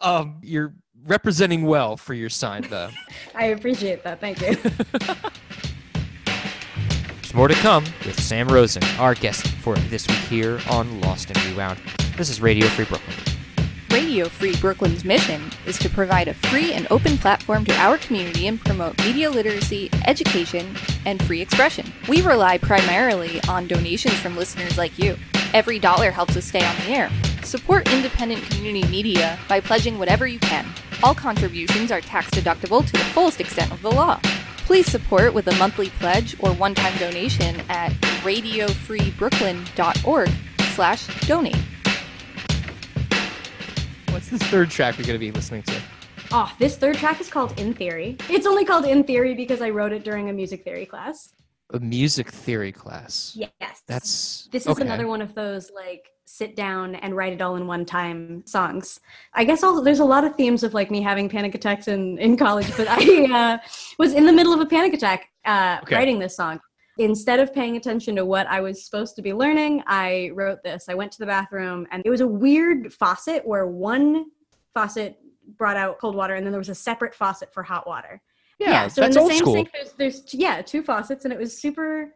[0.00, 0.74] um, you're
[1.06, 2.90] representing well for your sign, though.
[3.34, 4.20] I appreciate that.
[4.20, 4.56] Thank you.
[7.22, 11.30] There's more to come with Sam Rosen, our guest for this week here on Lost
[11.30, 11.78] and Rewound.
[12.16, 13.16] This is Radio Free Brooklyn.
[13.90, 18.46] Radio Free Brooklyn's mission is to provide a free and open platform to our community
[18.46, 21.92] and promote media literacy, education, and free expression.
[22.08, 25.16] We rely primarily on donations from listeners like you.
[25.52, 27.10] Every dollar helps us stay on the air.
[27.44, 30.66] Support independent community media by pledging whatever you can.
[31.02, 34.20] All contributions are tax deductible to the fullest extent of the law.
[34.58, 37.90] Please support with a monthly pledge or one-time donation at
[38.22, 40.30] radiofreebrooklyn.org
[40.74, 41.56] slash donate.
[44.10, 45.74] What's this third track we're going to be listening to?
[46.34, 48.16] oh, this third track is called In Theory.
[48.30, 51.34] It's only called In Theory because I wrote it during a music theory class.
[51.74, 53.32] A music theory class.
[53.34, 53.82] Yes.
[53.86, 54.82] That's This is okay.
[54.82, 58.98] another one of those like sit down and write it all in one time songs.
[59.34, 62.16] I guess also there's a lot of themes of like me having panic attacks in,
[62.16, 63.58] in college, but I uh,
[63.98, 65.94] was in the middle of a panic attack uh, Okay.
[65.94, 66.58] writing this song.
[66.96, 70.86] Instead of paying attention to what I was supposed to be learning, I wrote this.
[70.88, 74.26] I went to the bathroom and it was a weird faucet where one
[74.72, 75.18] faucet
[75.58, 78.22] brought out cold water and then there was a separate faucet for hot water
[78.58, 79.54] Yeah, so that's in the same school.
[79.54, 82.14] sink there's, there's yeah two faucets and it was super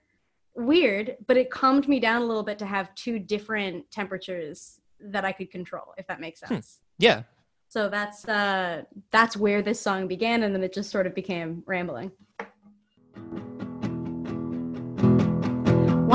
[0.56, 5.24] weird but it calmed me down a little bit to have two different temperatures that
[5.24, 6.54] i could control if that makes Hmm.
[6.54, 7.22] sense Yeah.
[7.68, 11.62] so that's uh that's where this song began and then it just sort of became
[11.66, 12.10] rambling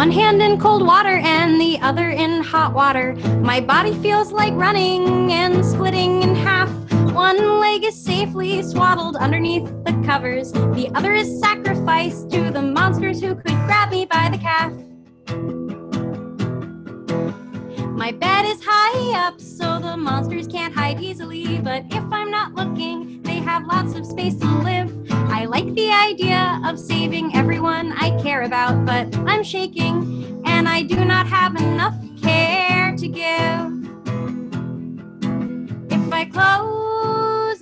[0.01, 3.13] One hand in cold water and the other in hot water.
[3.41, 6.71] My body feels like running and splitting in half.
[7.13, 10.53] One leg is safely swaddled underneath the covers.
[10.53, 14.71] The other is sacrificed to the monsters who could grab me by the calf.
[17.91, 21.59] My bed is high up so the monsters can't hide easily.
[21.59, 25.11] But if I'm not looking, they have lots of space to live.
[25.11, 30.83] I like the idea of saving everyone I care about, but I'm shaking and I
[30.83, 33.67] do not have enough care to give.
[35.91, 36.90] If I close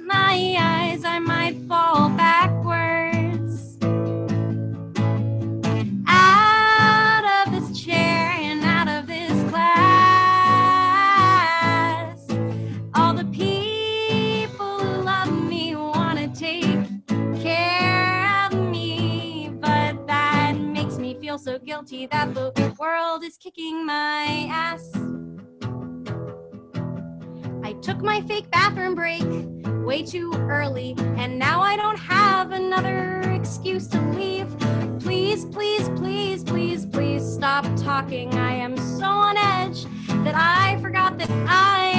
[0.10, 3.78] my eyes, I might fall backwards
[6.08, 9.70] out of this chair and out of this class.
[12.96, 16.88] All the people who love me want to take
[17.44, 23.86] care of me, but that makes me feel so guilty that the world is kicking
[23.86, 24.92] my ass.
[27.64, 29.59] I took my fake bathroom break
[29.90, 34.48] way too early, and now I don't have another excuse to leave.
[35.00, 38.32] Please, please, please, please, please stop talking.
[38.36, 39.86] I am so on edge
[40.24, 41.99] that I forgot that I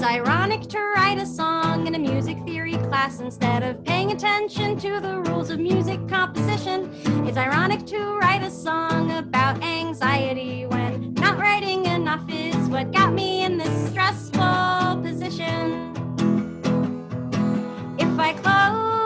[0.00, 4.78] It's ironic to write a song in a music theory class instead of paying attention
[4.78, 6.90] to the rules of music composition.
[7.28, 13.12] It's ironic to write a song about anxiety when not writing enough is what got
[13.12, 15.92] me in this stressful position.
[17.98, 18.99] If I close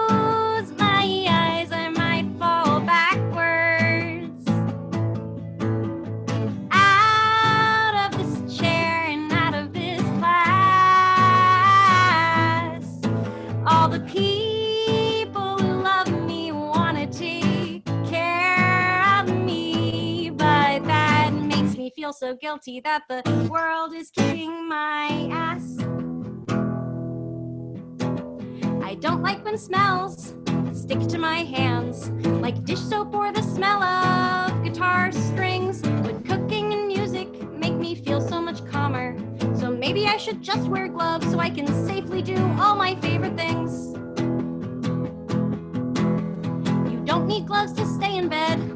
[22.19, 25.79] so guilty that the world is kicking my ass.
[28.83, 30.35] I don't like when smells
[30.73, 35.83] stick to my hands like dish soap or the smell of guitar strings.
[35.83, 39.17] But cooking and music make me feel so much calmer.
[39.57, 43.37] So maybe I should just wear gloves so I can safely do all my favorite
[43.37, 43.93] things.
[46.93, 48.74] You don't need gloves to stay in bed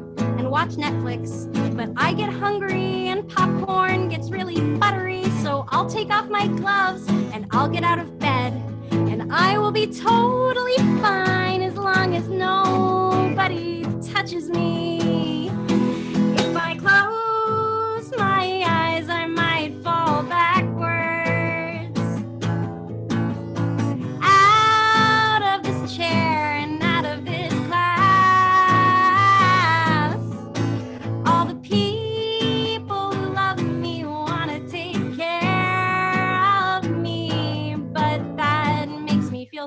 [0.49, 1.45] watch Netflix.
[1.75, 5.23] But I get hungry and popcorn gets really buttery.
[5.43, 8.53] So I'll take off my gloves and I'll get out of bed.
[8.91, 14.98] And I will be totally fine as long as nobody touches me.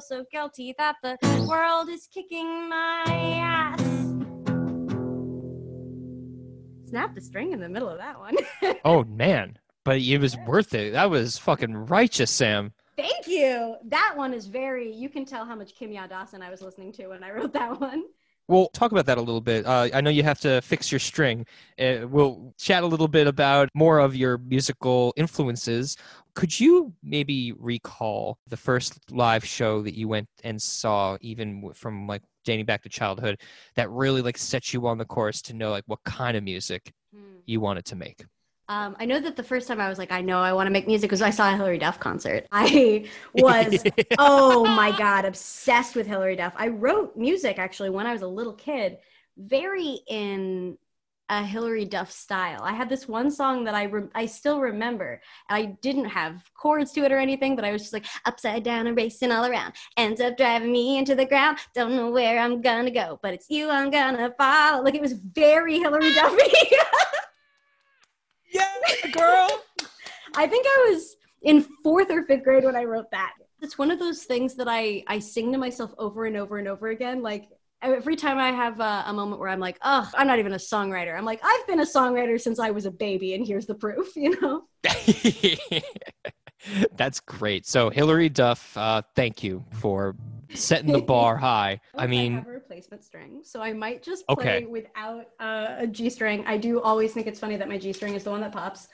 [0.08, 1.16] So guilty that the
[1.48, 3.80] world is kicking my ass.
[6.88, 8.36] Snap the string in the middle of that one.
[8.84, 10.92] Oh man, but it was worth it.
[10.92, 12.72] That was fucking righteous, Sam.
[12.96, 13.76] Thank you.
[13.84, 14.92] That one is very.
[14.92, 17.80] You can tell how much Kimya Dawson I was listening to when I wrote that
[17.80, 18.02] one.
[18.48, 19.64] We'll talk about that a little bit.
[19.64, 21.46] Uh, I know you have to fix your string.
[21.78, 25.96] Uh, we'll chat a little bit about more of your musical influences.
[26.34, 32.06] Could you maybe recall the first live show that you went and saw, even from
[32.06, 33.40] like dating back to childhood,
[33.76, 36.92] that really like set you on the course to know like what kind of music
[37.46, 38.24] you wanted to make?
[38.68, 40.70] Um, I know that the first time I was like, I know I want to
[40.70, 42.46] make music was I saw a Hilary Duff concert.
[42.52, 43.82] I was,
[44.18, 46.52] oh my God, obsessed with Hilary Duff.
[46.56, 48.98] I wrote music actually when I was a little kid,
[49.36, 50.78] very in
[51.28, 52.62] a Hilary Duff style.
[52.62, 55.22] I had this one song that I re- I still remember.
[55.48, 58.86] I didn't have chords to it or anything, but I was just like upside down
[58.86, 59.74] and racing all around.
[59.96, 61.58] Ends up driving me into the ground.
[61.74, 64.82] Don't know where I'm gonna go, but it's you I'm gonna follow.
[64.82, 66.52] Like it was very Hillary Duffy.
[69.10, 69.48] Girl.
[70.34, 73.32] I think I was in fourth or fifth grade when I wrote that.
[73.60, 76.68] It's one of those things that I I sing to myself over and over and
[76.68, 77.22] over again.
[77.22, 77.48] Like
[77.82, 80.56] every time I have a, a moment where I'm like, oh, I'm not even a
[80.56, 81.16] songwriter.
[81.16, 84.12] I'm like, I've been a songwriter since I was a baby, and here's the proof.
[84.16, 84.62] You know?
[86.96, 87.66] That's great.
[87.66, 90.14] So Hilary Duff, uh, thank you for
[90.54, 91.80] setting the bar high.
[91.96, 94.64] I mean, replacement string, so I might just play Okay.
[94.64, 96.42] without uh, a G string.
[96.46, 98.88] I do always think it's funny that my G string is the one that pops.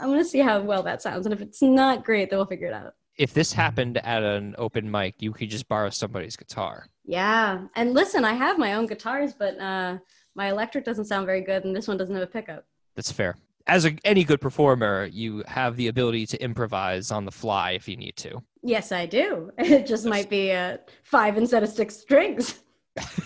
[0.00, 2.66] I'm gonna see how well that sounds, and if it's not great, then we'll figure
[2.68, 2.94] it out.
[3.18, 6.86] if this happened at an open mic, you could just borrow somebody's guitar.
[7.04, 9.98] Yeah, and listen, I have my own guitars, but uh,
[10.34, 12.64] my electric doesn't sound very good, and this one doesn't have a pickup.
[12.96, 13.34] That's fair.
[13.66, 17.86] As a, any good performer, you have the ability to improvise on the fly if
[17.86, 18.42] you need to.
[18.62, 19.50] Yes, I do.
[19.58, 22.60] It just might be uh, five instead of six strings.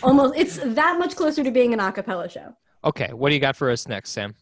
[0.03, 2.55] Almost, it's that much closer to being an a cappella show.
[2.85, 4.35] Okay, what do you got for us next, Sam?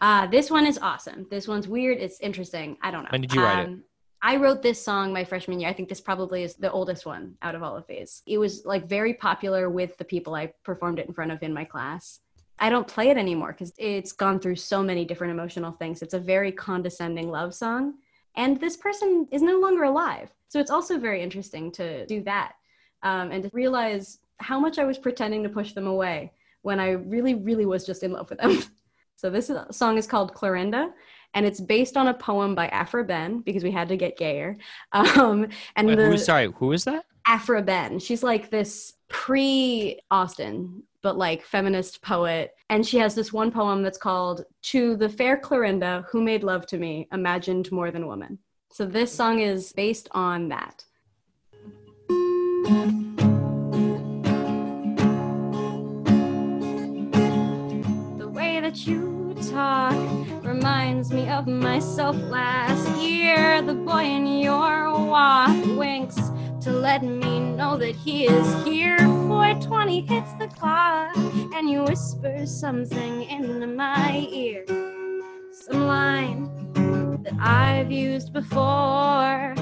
[0.00, 1.26] Uh, this one is awesome.
[1.30, 1.98] This one's weird.
[1.98, 2.76] It's interesting.
[2.82, 3.10] I don't know.
[3.10, 3.72] When did you write it?
[3.72, 3.78] it?
[4.22, 5.68] I wrote this song my freshman year.
[5.68, 8.22] I think this probably is the oldest one out of all of these.
[8.26, 11.52] It was like very popular with the people I performed it in front of in
[11.52, 12.20] my class.
[12.58, 16.00] I don't play it anymore because it's gone through so many different emotional things.
[16.00, 17.94] It's a very condescending love song.
[18.36, 20.30] And this person is no longer alive.
[20.48, 22.52] So it's also very interesting to do that
[23.02, 26.90] um, and to realize how much I was pretending to push them away when I
[26.90, 28.62] really, really was just in love with them.
[29.16, 30.90] so this is- song is called Clorinda,
[31.34, 34.56] and it's based on a poem by Aphra Behn because we had to get gayer.
[34.92, 37.04] Um, and Wait, the who, sorry, who is that?
[37.26, 37.98] Aphra Behn.
[37.98, 42.54] She's like this pre Austen, but like feminist poet.
[42.70, 46.66] And she has this one poem that's called To the Fair Clorinda, Who Made Love
[46.68, 48.38] to Me, Imagined More Than Woman.
[48.70, 50.84] So this song is based on that.
[58.64, 59.92] That you talk
[60.42, 63.60] reminds me of myself last year.
[63.60, 66.16] The boy in your walk winks
[66.62, 68.96] to let me know that he is here.
[68.96, 71.14] 420 hits the clock,
[71.54, 74.64] and you whisper something into my ear.
[75.52, 76.48] Some line
[77.22, 79.52] that I've used before.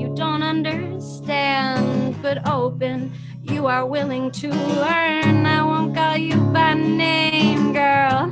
[0.00, 3.12] You don't understand, but open.
[3.50, 5.44] You are willing to learn.
[5.44, 8.28] I won't call you by name, girl.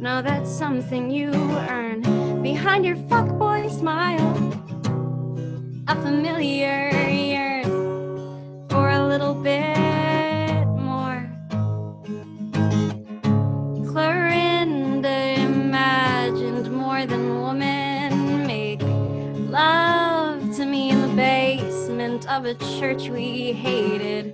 [0.00, 1.30] No, that's something you
[1.68, 4.30] earn behind your fuckboy smile.
[5.86, 7.64] A familiar yearn
[8.70, 11.30] for a little bit more.
[13.92, 18.80] Clorinda imagined more than woman make
[19.50, 24.33] love to me in the basement of a church we hated.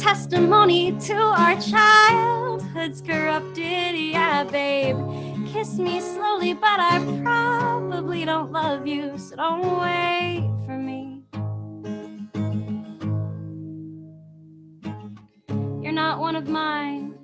[0.00, 4.96] Testimony to our childhood's corrupted, yeah, babe.
[5.52, 11.22] Kiss me slowly, but I probably don't love you, so don't wait for me.
[15.82, 17.18] You're not one of mine,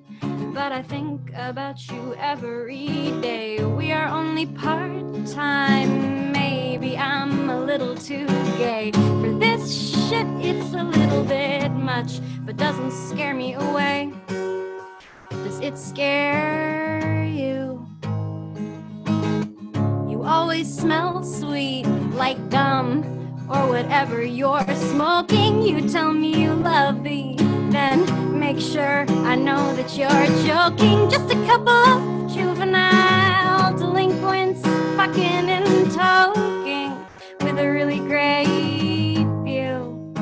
[0.53, 3.65] but I think about you every day.
[3.65, 6.36] We are only part time,
[6.79, 8.27] maybe I'm a little too
[8.59, 8.93] gay.
[8.93, 9.63] For this
[10.09, 14.13] shit, it's a little bit much, but doesn't scare me away.
[15.31, 17.89] Does it scare you?
[20.07, 23.05] You always smell sweet like gum
[23.49, 25.63] or whatever you're smoking.
[25.63, 27.37] You tell me you love me,
[27.71, 31.09] then make sure I know that you're joking.
[31.09, 34.61] Just a couple of juvenile delinquents
[34.97, 35.26] fucking
[37.57, 40.13] with a really great view.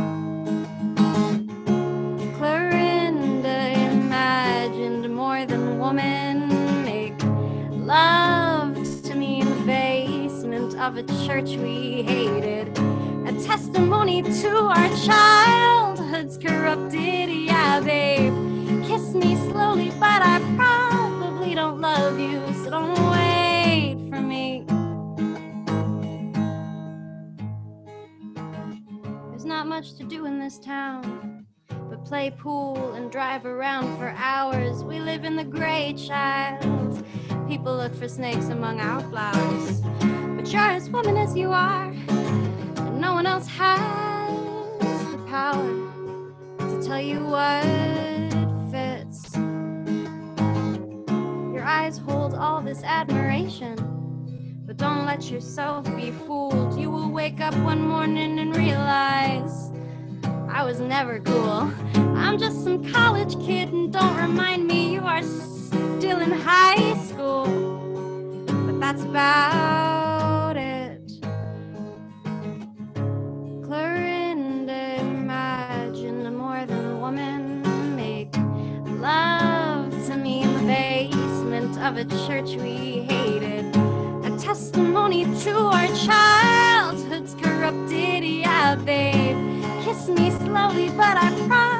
[2.36, 7.20] Clorinda imagined more than woman make
[7.72, 12.68] love to me in the basement of a church we hated.
[13.26, 18.32] A testimony to our childhood's corrupted, yeah, babe.
[18.86, 23.23] Kiss me slowly, but I probably don't love you, so don't wait
[29.74, 34.84] much to do in this town but play pool and drive around for hours.
[34.84, 37.04] We live in the gray child.
[37.48, 39.80] People look for snakes among our flowers.
[40.36, 44.30] But you're as woman as you are, and no one else has
[45.10, 45.66] the power
[46.58, 47.64] to tell you what
[48.70, 49.34] fits.
[51.52, 53.93] Your eyes hold all this admiration.
[54.76, 56.80] But don't let yourself be fooled.
[56.80, 59.70] You will wake up one morning and realize
[60.48, 61.70] I was never cool.
[62.16, 67.46] I'm just some college kid, and don't remind me you are still in high school.
[68.46, 71.12] But that's about it.
[73.50, 77.62] Clorinda imagined more than woman
[77.96, 78.34] make
[79.00, 83.63] love to me in the basement of a church we hated.
[84.54, 89.36] Testimony to our childhood's corrupted, yeah, babe.
[89.82, 91.73] Kiss me slowly, but I probably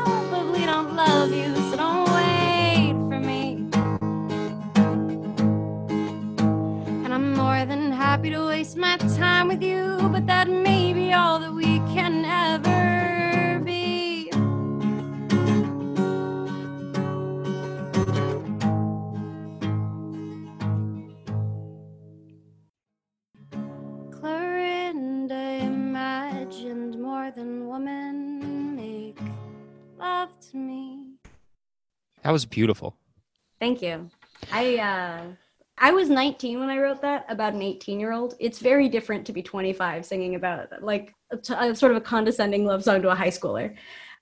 [32.25, 32.97] That was beautiful.
[33.61, 34.11] Thank you.
[34.51, 35.23] I uh
[35.79, 38.35] I was 19 when I wrote that about an 18 year old.
[38.41, 42.65] It's very different to be 25 singing about like a, a sort of a condescending
[42.65, 43.75] love song to a high schooler.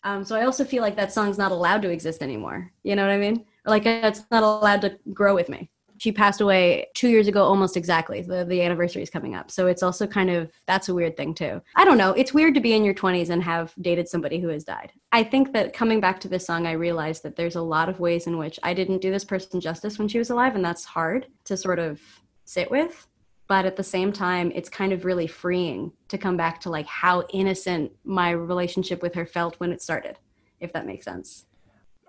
[0.04, 2.72] Um, so I also feel like that song's not allowed to exist anymore.
[2.82, 3.44] You know what I mean?
[3.64, 5.70] Like it's not allowed to grow with me.
[6.02, 8.22] She passed away two years ago, almost exactly.
[8.22, 9.52] The, the anniversary is coming up.
[9.52, 11.62] So it's also kind of, that's a weird thing too.
[11.76, 12.10] I don't know.
[12.14, 14.90] It's weird to be in your 20s and have dated somebody who has died.
[15.12, 18.00] I think that coming back to this song, I realized that there's a lot of
[18.00, 20.56] ways in which I didn't do this person justice when she was alive.
[20.56, 22.00] And that's hard to sort of
[22.46, 23.06] sit with.
[23.46, 26.86] But at the same time, it's kind of really freeing to come back to like
[26.86, 30.18] how innocent my relationship with her felt when it started,
[30.58, 31.46] if that makes sense.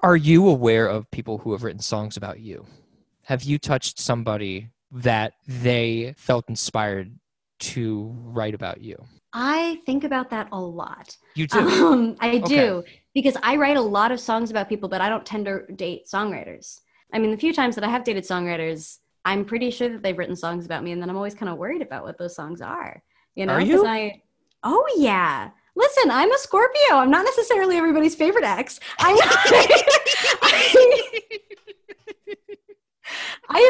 [0.01, 2.65] Are you aware of people who have written songs about you?
[3.25, 7.17] Have you touched somebody that they felt inspired
[7.59, 8.97] to write about you?
[9.31, 11.15] I think about that a lot.
[11.35, 11.59] You do.
[11.59, 12.41] Um, I Okay.
[12.41, 15.61] do because I write a lot of songs about people, but I don't tend to
[15.75, 16.81] date songwriters.
[17.13, 20.17] I mean, the few times that I have dated songwriters, I'm pretty sure that they've
[20.17, 22.61] written songs about me, and then I'm always kind of worried about what those songs
[22.61, 23.01] are.
[23.35, 23.85] You know, Are 'Cause you?
[23.87, 24.21] I,
[24.63, 25.49] oh yeah.
[25.75, 26.97] Listen, I'm a Scorpio.
[26.97, 28.79] I'm not necessarily everybody's favorite ex.
[28.99, 29.13] I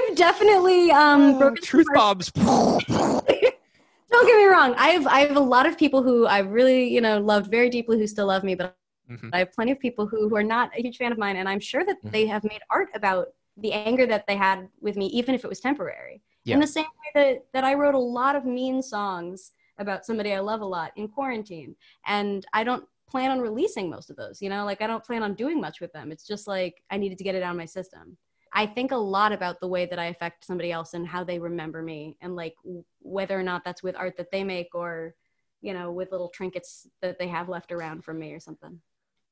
[0.08, 2.32] have definitely um, broken Truth bombs.
[2.36, 4.76] don't get me wrong.
[4.78, 7.70] I have I have a lot of people who I really you know loved very
[7.70, 8.76] deeply who still love me, but
[9.10, 9.32] Mhm.
[9.34, 11.50] I have plenty of people who who are not a huge fan of mine, and
[11.50, 12.12] I'm sure that Mhm.
[12.12, 13.28] they have made art about
[13.58, 16.22] the anger that they had with me, even if it was temporary.
[16.46, 16.56] Yeah.
[16.56, 20.34] In the same way that that I wrote a lot of mean songs about somebody
[20.34, 21.76] I love a lot in quarantine,
[22.06, 24.42] and I don't plan on releasing most of those.
[24.42, 26.12] You know, like I don't plan on doing much with them.
[26.12, 28.18] It's just like I needed to get it out of my system.
[28.54, 31.40] I think a lot about the way that I affect somebody else and how they
[31.40, 35.16] remember me, and like w- whether or not that's with art that they make or
[35.62, 38.82] you know, with little trinkets that they have left around from me or something.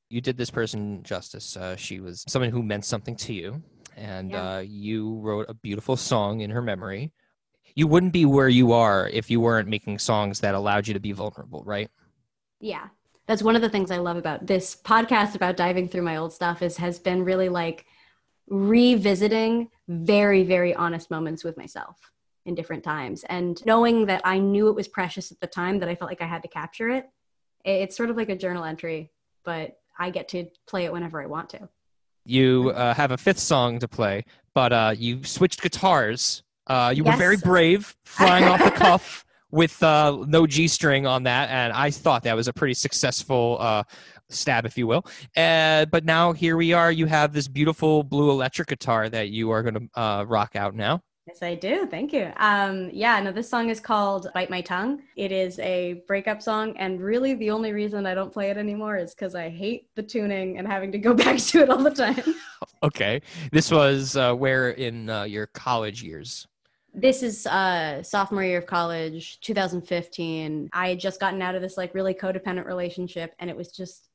[0.08, 1.58] You did this person justice.
[1.58, 3.62] Uh, she was someone who meant something to you,
[3.96, 4.56] and Yeah.
[4.56, 7.12] uh, you wrote a beautiful song in her memory.
[7.74, 11.00] You wouldn't be where you are if you weren't making songs that allowed you to
[11.00, 11.90] be vulnerable, right?
[12.60, 12.88] Yeah.
[13.26, 16.32] That's one of the things I love about this podcast about diving through my old
[16.32, 17.84] stuff is has been really like
[18.48, 21.96] revisiting very very honest moments with myself
[22.44, 25.88] in different times and knowing that I knew it was precious at the time that
[25.88, 27.04] I felt like I had to capture it.
[27.64, 29.12] It- It's sort of like a journal entry,
[29.44, 31.68] but I get to play it whenever I want to.
[32.24, 34.24] You uh, have a fifth song to play,
[34.54, 36.42] but uh, you switched guitars.
[36.66, 41.24] Uh, you were very brave, flying off the cuff with uh, no G string on
[41.24, 43.82] that, and I thought that was a pretty successful uh,
[44.32, 45.04] stab, if you will.
[45.36, 46.90] Uh, but now here we are.
[46.90, 50.74] You have this beautiful blue electric guitar that you are going to uh, rock out
[50.74, 51.02] now.
[51.28, 51.86] Yes, I do.
[51.86, 52.32] Thank you.
[52.38, 55.02] Um, yeah, no, this song is called Bite My Tongue.
[55.16, 58.96] It is a breakup song, and really the only reason I don't play it anymore
[58.96, 61.90] is because I hate the tuning and having to go back to it all the
[61.90, 62.22] time.
[62.84, 63.22] Okay,
[63.52, 66.48] this was uh, where in uh, your college years.
[66.92, 70.68] This is uh, sophomore year of college, 2015.
[70.72, 74.08] I had just gotten out of this like really codependent relationship, and it was just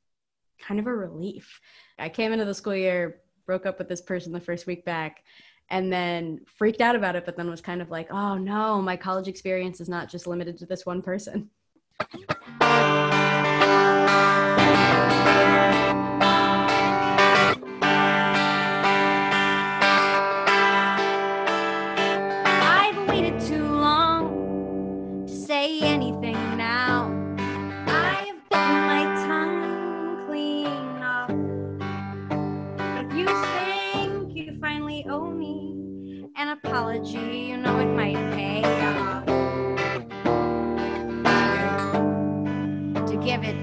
[0.58, 1.60] kind of a relief.
[1.98, 5.22] I came into the school year, broke up with this person the first week back,
[5.70, 8.96] and then freaked out about it, but then was kind of like, oh no, my
[8.96, 11.50] college experience is not just limited to this one person.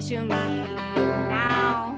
[0.09, 1.95] To me now.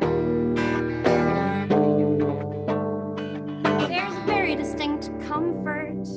[3.90, 6.08] There's a very distinct comfort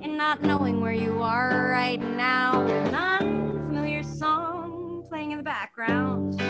[0.00, 2.62] in not knowing where you are right now.
[2.68, 6.40] An unfamiliar song playing in the background.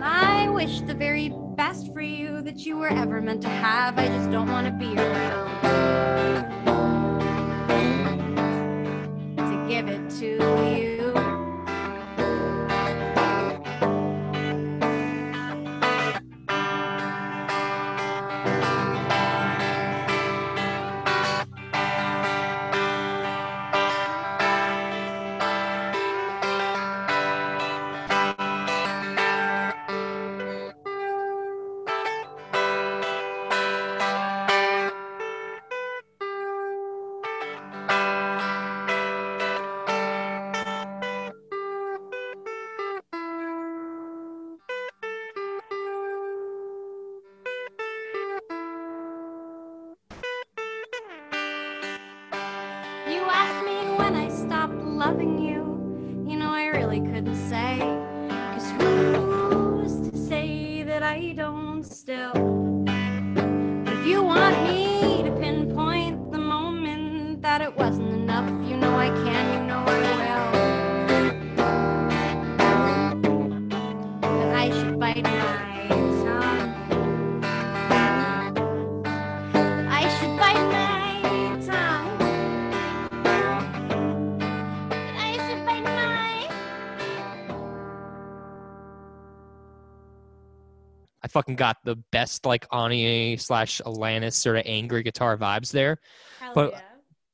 [0.00, 3.98] I wish the very best for you that you were ever meant to have.
[3.98, 5.48] I just don't want to be around.
[9.38, 10.36] To give it to
[10.70, 10.77] you.
[91.38, 95.98] Fucking got the best like Ani slash Alanis sort of angry guitar vibes there.
[96.40, 96.80] Hell But- yeah.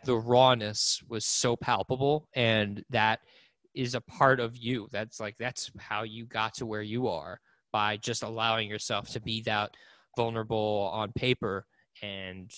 [0.04, 3.20] the rawness was so palpable and that
[3.74, 7.40] is a part of you that's like that's how you got to where you are
[7.72, 9.70] by just allowing yourself to be that
[10.18, 11.64] vulnerable on paper
[12.02, 12.50] and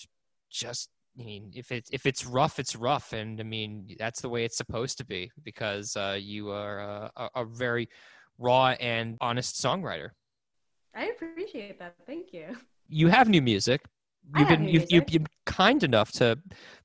[0.51, 4.29] just I mean, if it's if it's rough, it's rough, and I mean that's the
[4.29, 7.89] way it's supposed to be because uh, you are a, a very
[8.37, 10.09] raw and honest songwriter.
[10.97, 11.95] I appreciate that.
[12.07, 12.57] Thank you.
[12.89, 13.81] You have new music.
[14.35, 16.37] You've been you've, you've been kind enough to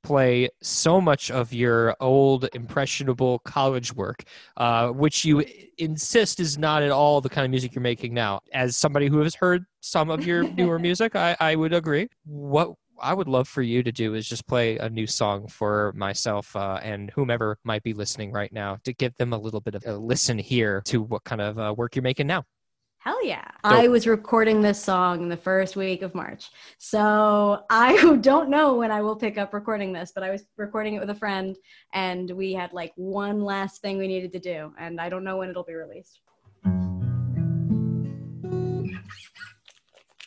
[0.03, 4.23] play so much of your old impressionable college work,
[4.59, 5.45] uh, which you
[5.79, 8.41] insist is not at all the kind of music you're making now.
[8.53, 12.09] As somebody who has heard some of your newer music, I, I would agree.
[12.25, 15.93] What I would love for you to do is just play a new song for
[15.97, 19.75] myself uh, and whomever might be listening right now to give them a little bit
[19.75, 22.45] of a listen here to what kind of uh, work you're making now.
[23.05, 23.49] Hell yeah.
[23.65, 26.51] I was recording this song in the first week of March.
[26.79, 30.95] So I don't know when I will pick up recording this, but I was recording
[30.95, 31.57] it with a friend
[31.95, 34.73] and we had like one last thing we needed to do.
[34.79, 36.21] And I don't know when it'll be released.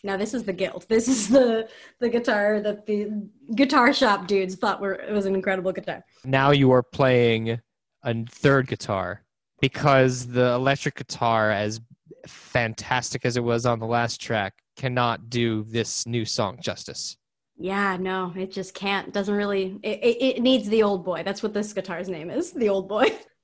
[0.04, 0.86] Now this is the guild.
[0.90, 1.70] This is the
[2.02, 6.04] the guitar that the guitar shop dudes thought were it was an incredible guitar.
[6.26, 7.62] Now you are playing
[8.04, 9.22] a third guitar
[9.62, 11.80] because the electric guitar, as
[12.28, 17.18] fantastic as it was on the last track, cannot do this new song justice.
[17.58, 19.14] Yeah, no, it just can't.
[19.14, 19.80] Doesn't really.
[19.82, 21.24] It, it, it needs the old boy.
[21.24, 22.52] That's what this guitar's name is.
[22.52, 23.08] The old boy.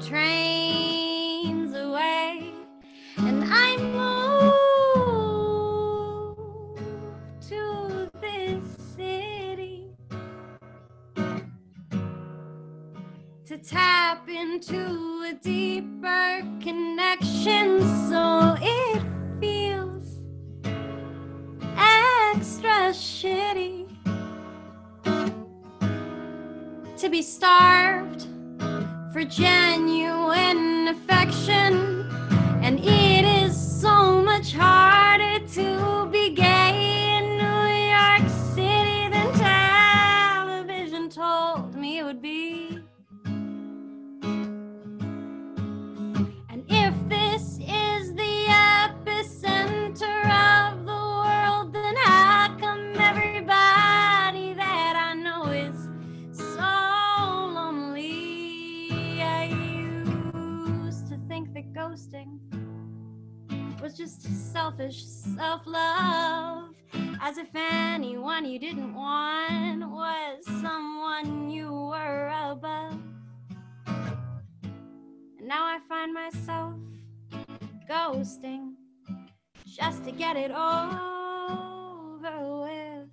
[0.00, 2.52] trains away
[3.16, 4.62] and I moved
[7.48, 8.64] to this
[8.96, 9.90] city
[13.44, 19.02] to tap into a deeper connection so it
[19.40, 20.20] feels
[21.76, 23.88] extra shitty
[26.96, 27.97] to be starved
[29.18, 32.08] for genuine affection.
[32.62, 34.87] And it is so much harder
[64.28, 66.74] selfish self love.
[67.20, 72.98] As if anyone you didn't want was someone you were above.
[73.86, 76.74] And now I find myself
[77.88, 78.74] ghosting
[79.66, 80.68] just to get it over
[82.62, 83.08] with.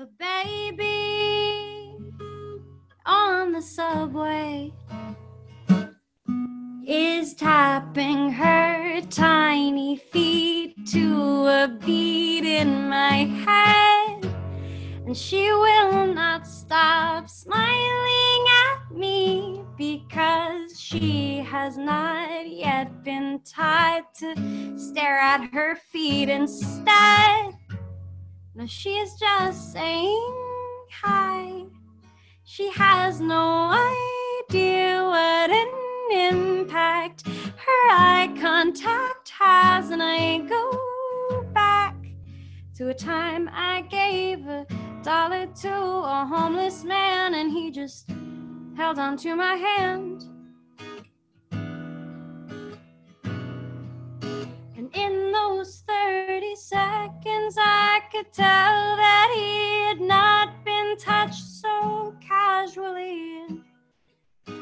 [0.00, 1.96] A baby
[3.06, 4.72] on the subway
[6.86, 14.24] is tapping her tiny feet to a beat in my head.
[15.06, 24.14] And she will not stop smiling at me because she has not yet been taught
[24.16, 27.54] to stare at her feet instead.
[28.54, 30.34] No, she is just saying
[30.90, 31.64] hi.
[32.44, 33.70] She has no
[34.50, 35.68] idea what an
[36.12, 41.96] impact her eye contact has, and I go back
[42.76, 44.66] to a time I gave a
[45.02, 48.10] dollar to a homeless man, and he just
[48.76, 50.24] held on to my hand.
[54.76, 62.14] And in those 30 seconds, I could tell that he had not been touched so
[62.20, 63.64] casually in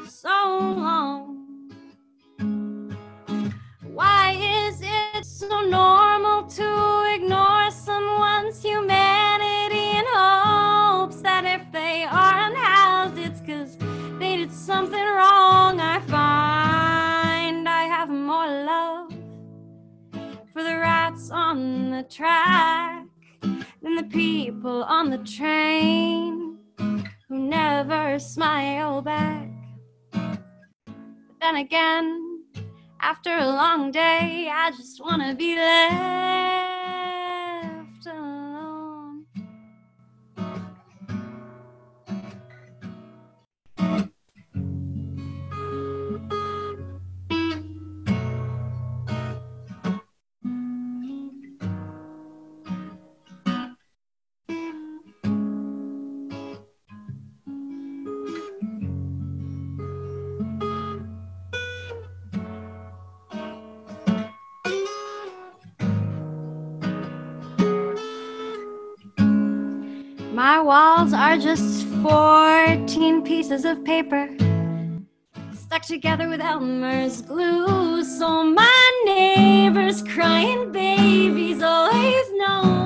[0.07, 1.40] so long.
[4.01, 4.31] Why
[4.65, 13.19] is it so normal to ignore someone's humanity in hopes that if they are unhoused,
[13.19, 13.77] it's because
[14.17, 15.79] they did something wrong?
[15.79, 19.13] I find I have more love
[20.51, 23.05] for the rats on the track
[23.83, 26.57] than the people on the train
[27.29, 29.47] who never smile back.
[30.11, 32.30] But then again,
[33.01, 36.70] after a long day, I just want to be left
[70.63, 74.29] Walls are just 14 pieces of paper
[75.71, 78.03] stuck together with Elmer's glue.
[78.03, 82.80] So my neighbors crying babies always know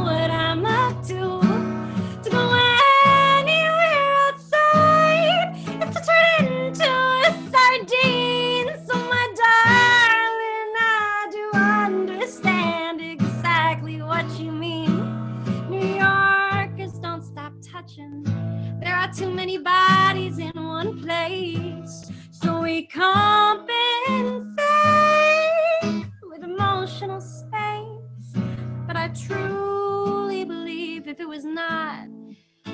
[31.16, 32.10] if it was not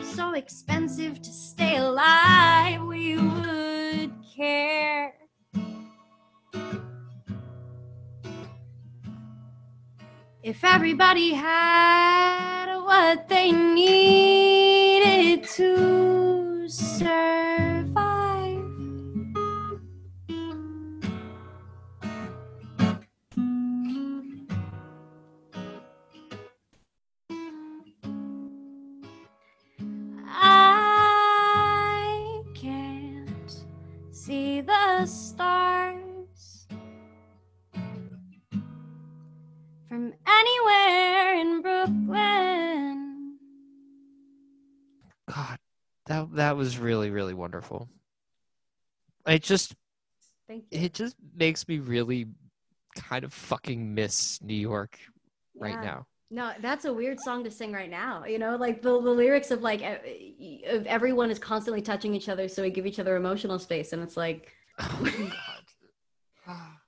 [0.01, 5.13] so expensive to stay alive, we would care.
[10.41, 17.70] If everybody had what they needed to survive.
[46.11, 47.89] That that was really really wonderful.
[49.25, 49.75] It just
[50.47, 50.79] Thank you.
[50.79, 52.27] it just makes me really
[52.95, 54.99] kind of fucking miss New York
[55.55, 56.05] right now.
[56.29, 58.25] No, that's a weird song to sing right now.
[58.25, 59.81] You know, like the, the lyrics of like
[60.67, 64.01] of everyone is constantly touching each other, so we give each other emotional space, and
[64.03, 65.33] it's like, Oh, God.
[66.47, 66.80] Ah.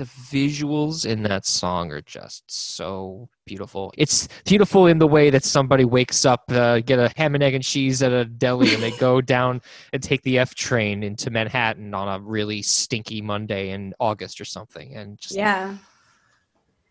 [0.00, 3.92] The visuals in that song are just so beautiful.
[3.98, 7.52] It's beautiful in the way that somebody wakes up, uh, get a ham and egg
[7.52, 9.60] and cheese at a deli, and they go down
[9.92, 14.46] and take the F train into Manhattan on a really stinky Monday in August or
[14.46, 15.76] something, and just yeah.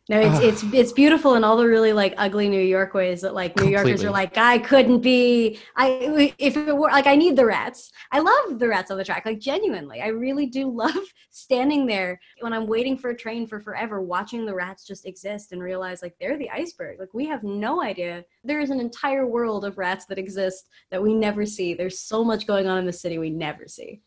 [0.10, 0.42] No, it's Ah.
[0.42, 3.70] it's it's beautiful in all the really like ugly New York ways that like New
[3.70, 5.60] Yorkers are like, I couldn't be.
[5.76, 7.92] I if it were like I need the rats.
[8.12, 9.24] I love the rats on the track.
[9.28, 13.60] Like genuinely, I really do love standing there when I'm waiting for a train for
[13.60, 17.00] forever, watching the rats just exist and realize like they're the iceberg.
[17.00, 18.26] Like we have no idea.
[18.44, 21.76] There is an entire world of rats that exist that we never see.
[21.76, 24.02] There's so much going on in the city we never see.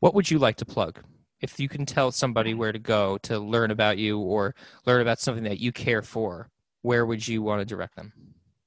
[0.00, 1.00] What would you like to plug?
[1.40, 4.54] If you can tell somebody where to go to learn about you or
[4.86, 6.48] learn about something that you care for,
[6.82, 8.12] where would you want to direct them?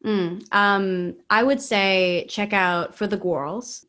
[0.05, 3.86] Mm, um, I would say check out for the Gworls.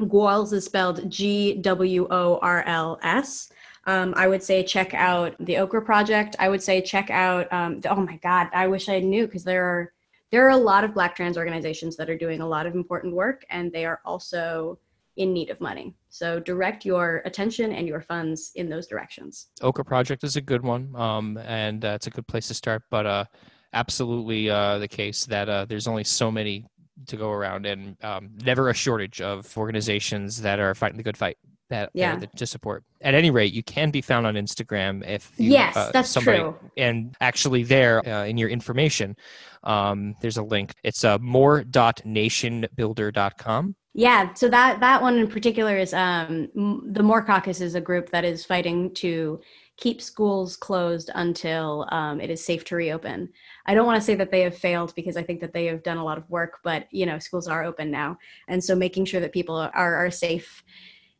[0.00, 3.50] Gworls is spelled G W O R L S.
[3.86, 6.36] Um, I would say check out the Okra Project.
[6.38, 7.50] I would say check out.
[7.52, 9.92] Um, the, oh my God, I wish I knew because there are
[10.30, 13.14] there are a lot of Black trans organizations that are doing a lot of important
[13.14, 14.78] work, and they are also
[15.16, 15.94] in need of money.
[16.14, 19.48] So direct your attention and your funds in those directions.
[19.62, 22.84] Okra Project is a good one, um, and uh, it's a good place to start.
[22.88, 23.24] But uh,
[23.72, 26.66] absolutely uh, the case that uh, there's only so many
[27.08, 31.16] to go around, and um, never a shortage of organizations that are fighting the good
[31.16, 31.36] fight.
[31.70, 32.14] That Yeah.
[32.14, 32.84] that- to support.
[33.00, 36.38] At any rate, you can be found on Instagram if you, Yes, uh, that's somebody,
[36.38, 36.54] true.
[36.76, 39.16] And actually, there uh, in your information,
[39.64, 40.74] um, there's a link.
[40.84, 43.74] It's uh, more.nationbuilder.com.
[43.96, 46.48] Yeah, so that that one in particular is um,
[46.92, 49.40] the More Caucus is a group that is fighting to
[49.76, 53.28] keep schools closed until um, it is safe to reopen.
[53.66, 55.84] I don't want to say that they have failed because I think that they have
[55.84, 58.18] done a lot of work, but you know, schools are open now,
[58.48, 60.64] and so making sure that people are are safe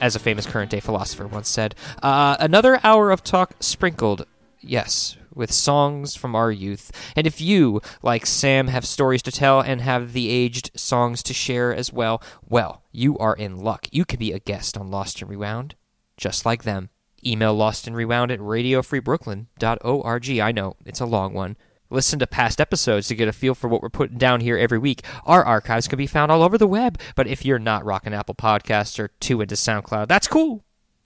[0.00, 4.26] As a famous current day philosopher once said, uh, another hour of talk sprinkled,
[4.60, 6.90] yes, with songs from our youth.
[7.16, 11.34] And if you, like Sam, have stories to tell and have the aged songs to
[11.34, 13.88] share as well, well, you are in luck.
[13.90, 15.74] You could be a guest on Lost and Rewound,
[16.16, 16.90] just like them.
[17.26, 20.30] Email Lost and Rewound at radiofreebrooklyn.org.
[20.40, 21.56] I know, it's a long one.
[21.94, 24.78] Listen to past episodes to get a feel for what we're putting down here every
[24.78, 25.04] week.
[25.24, 28.34] Our archives can be found all over the web, but if you're not rocking Apple
[28.34, 30.64] Podcasts or too into SoundCloud, that's cool.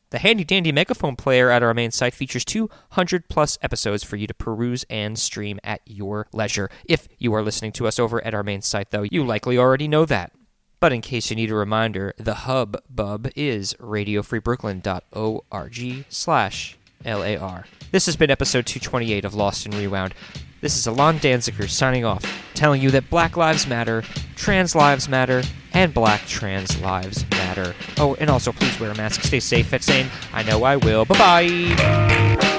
[0.09, 4.27] The handy dandy megaphone player at our main site features 200 plus episodes for you
[4.27, 6.71] to peruse and stream at your leisure.
[6.87, 9.89] If you are listening to us over at our main site, though, you likely already
[9.89, 10.33] know that.
[10.81, 17.67] But in case you need a reminder, the hub bub is radiofreebrooklyn.org slash LAR.
[17.93, 20.15] This has been episode 228 of Lost and Rewound.
[20.61, 24.03] This is Alon Danziger signing off, telling you that Black Lives Matter,
[24.35, 25.43] Trans Lives Matter,
[25.73, 27.77] and Black Trans Lives Matter.
[27.97, 30.09] Oh, and also please wear a mask, stay safe, at sane.
[30.33, 31.05] I know I will.
[31.05, 32.55] Bye bye.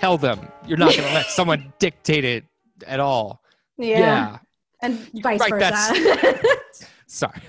[0.00, 2.44] Tell them you're not going to let someone dictate it
[2.86, 3.42] at all.
[3.78, 3.98] Yeah.
[3.98, 4.38] yeah.
[4.82, 6.40] And vice Right, versa.
[7.06, 7.40] Sorry.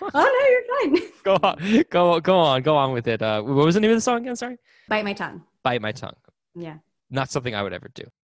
[0.00, 1.10] oh no, you're fine.
[1.22, 1.84] go on.
[1.90, 2.62] Go go on.
[2.62, 3.20] Go on with it.
[3.20, 4.36] Uh, what was the name of the song again?
[4.36, 4.56] Sorry.
[4.88, 5.42] Bite my tongue.
[5.62, 6.14] Bite my tongue.
[6.54, 6.76] Yeah.
[7.10, 8.04] Not something I would ever do.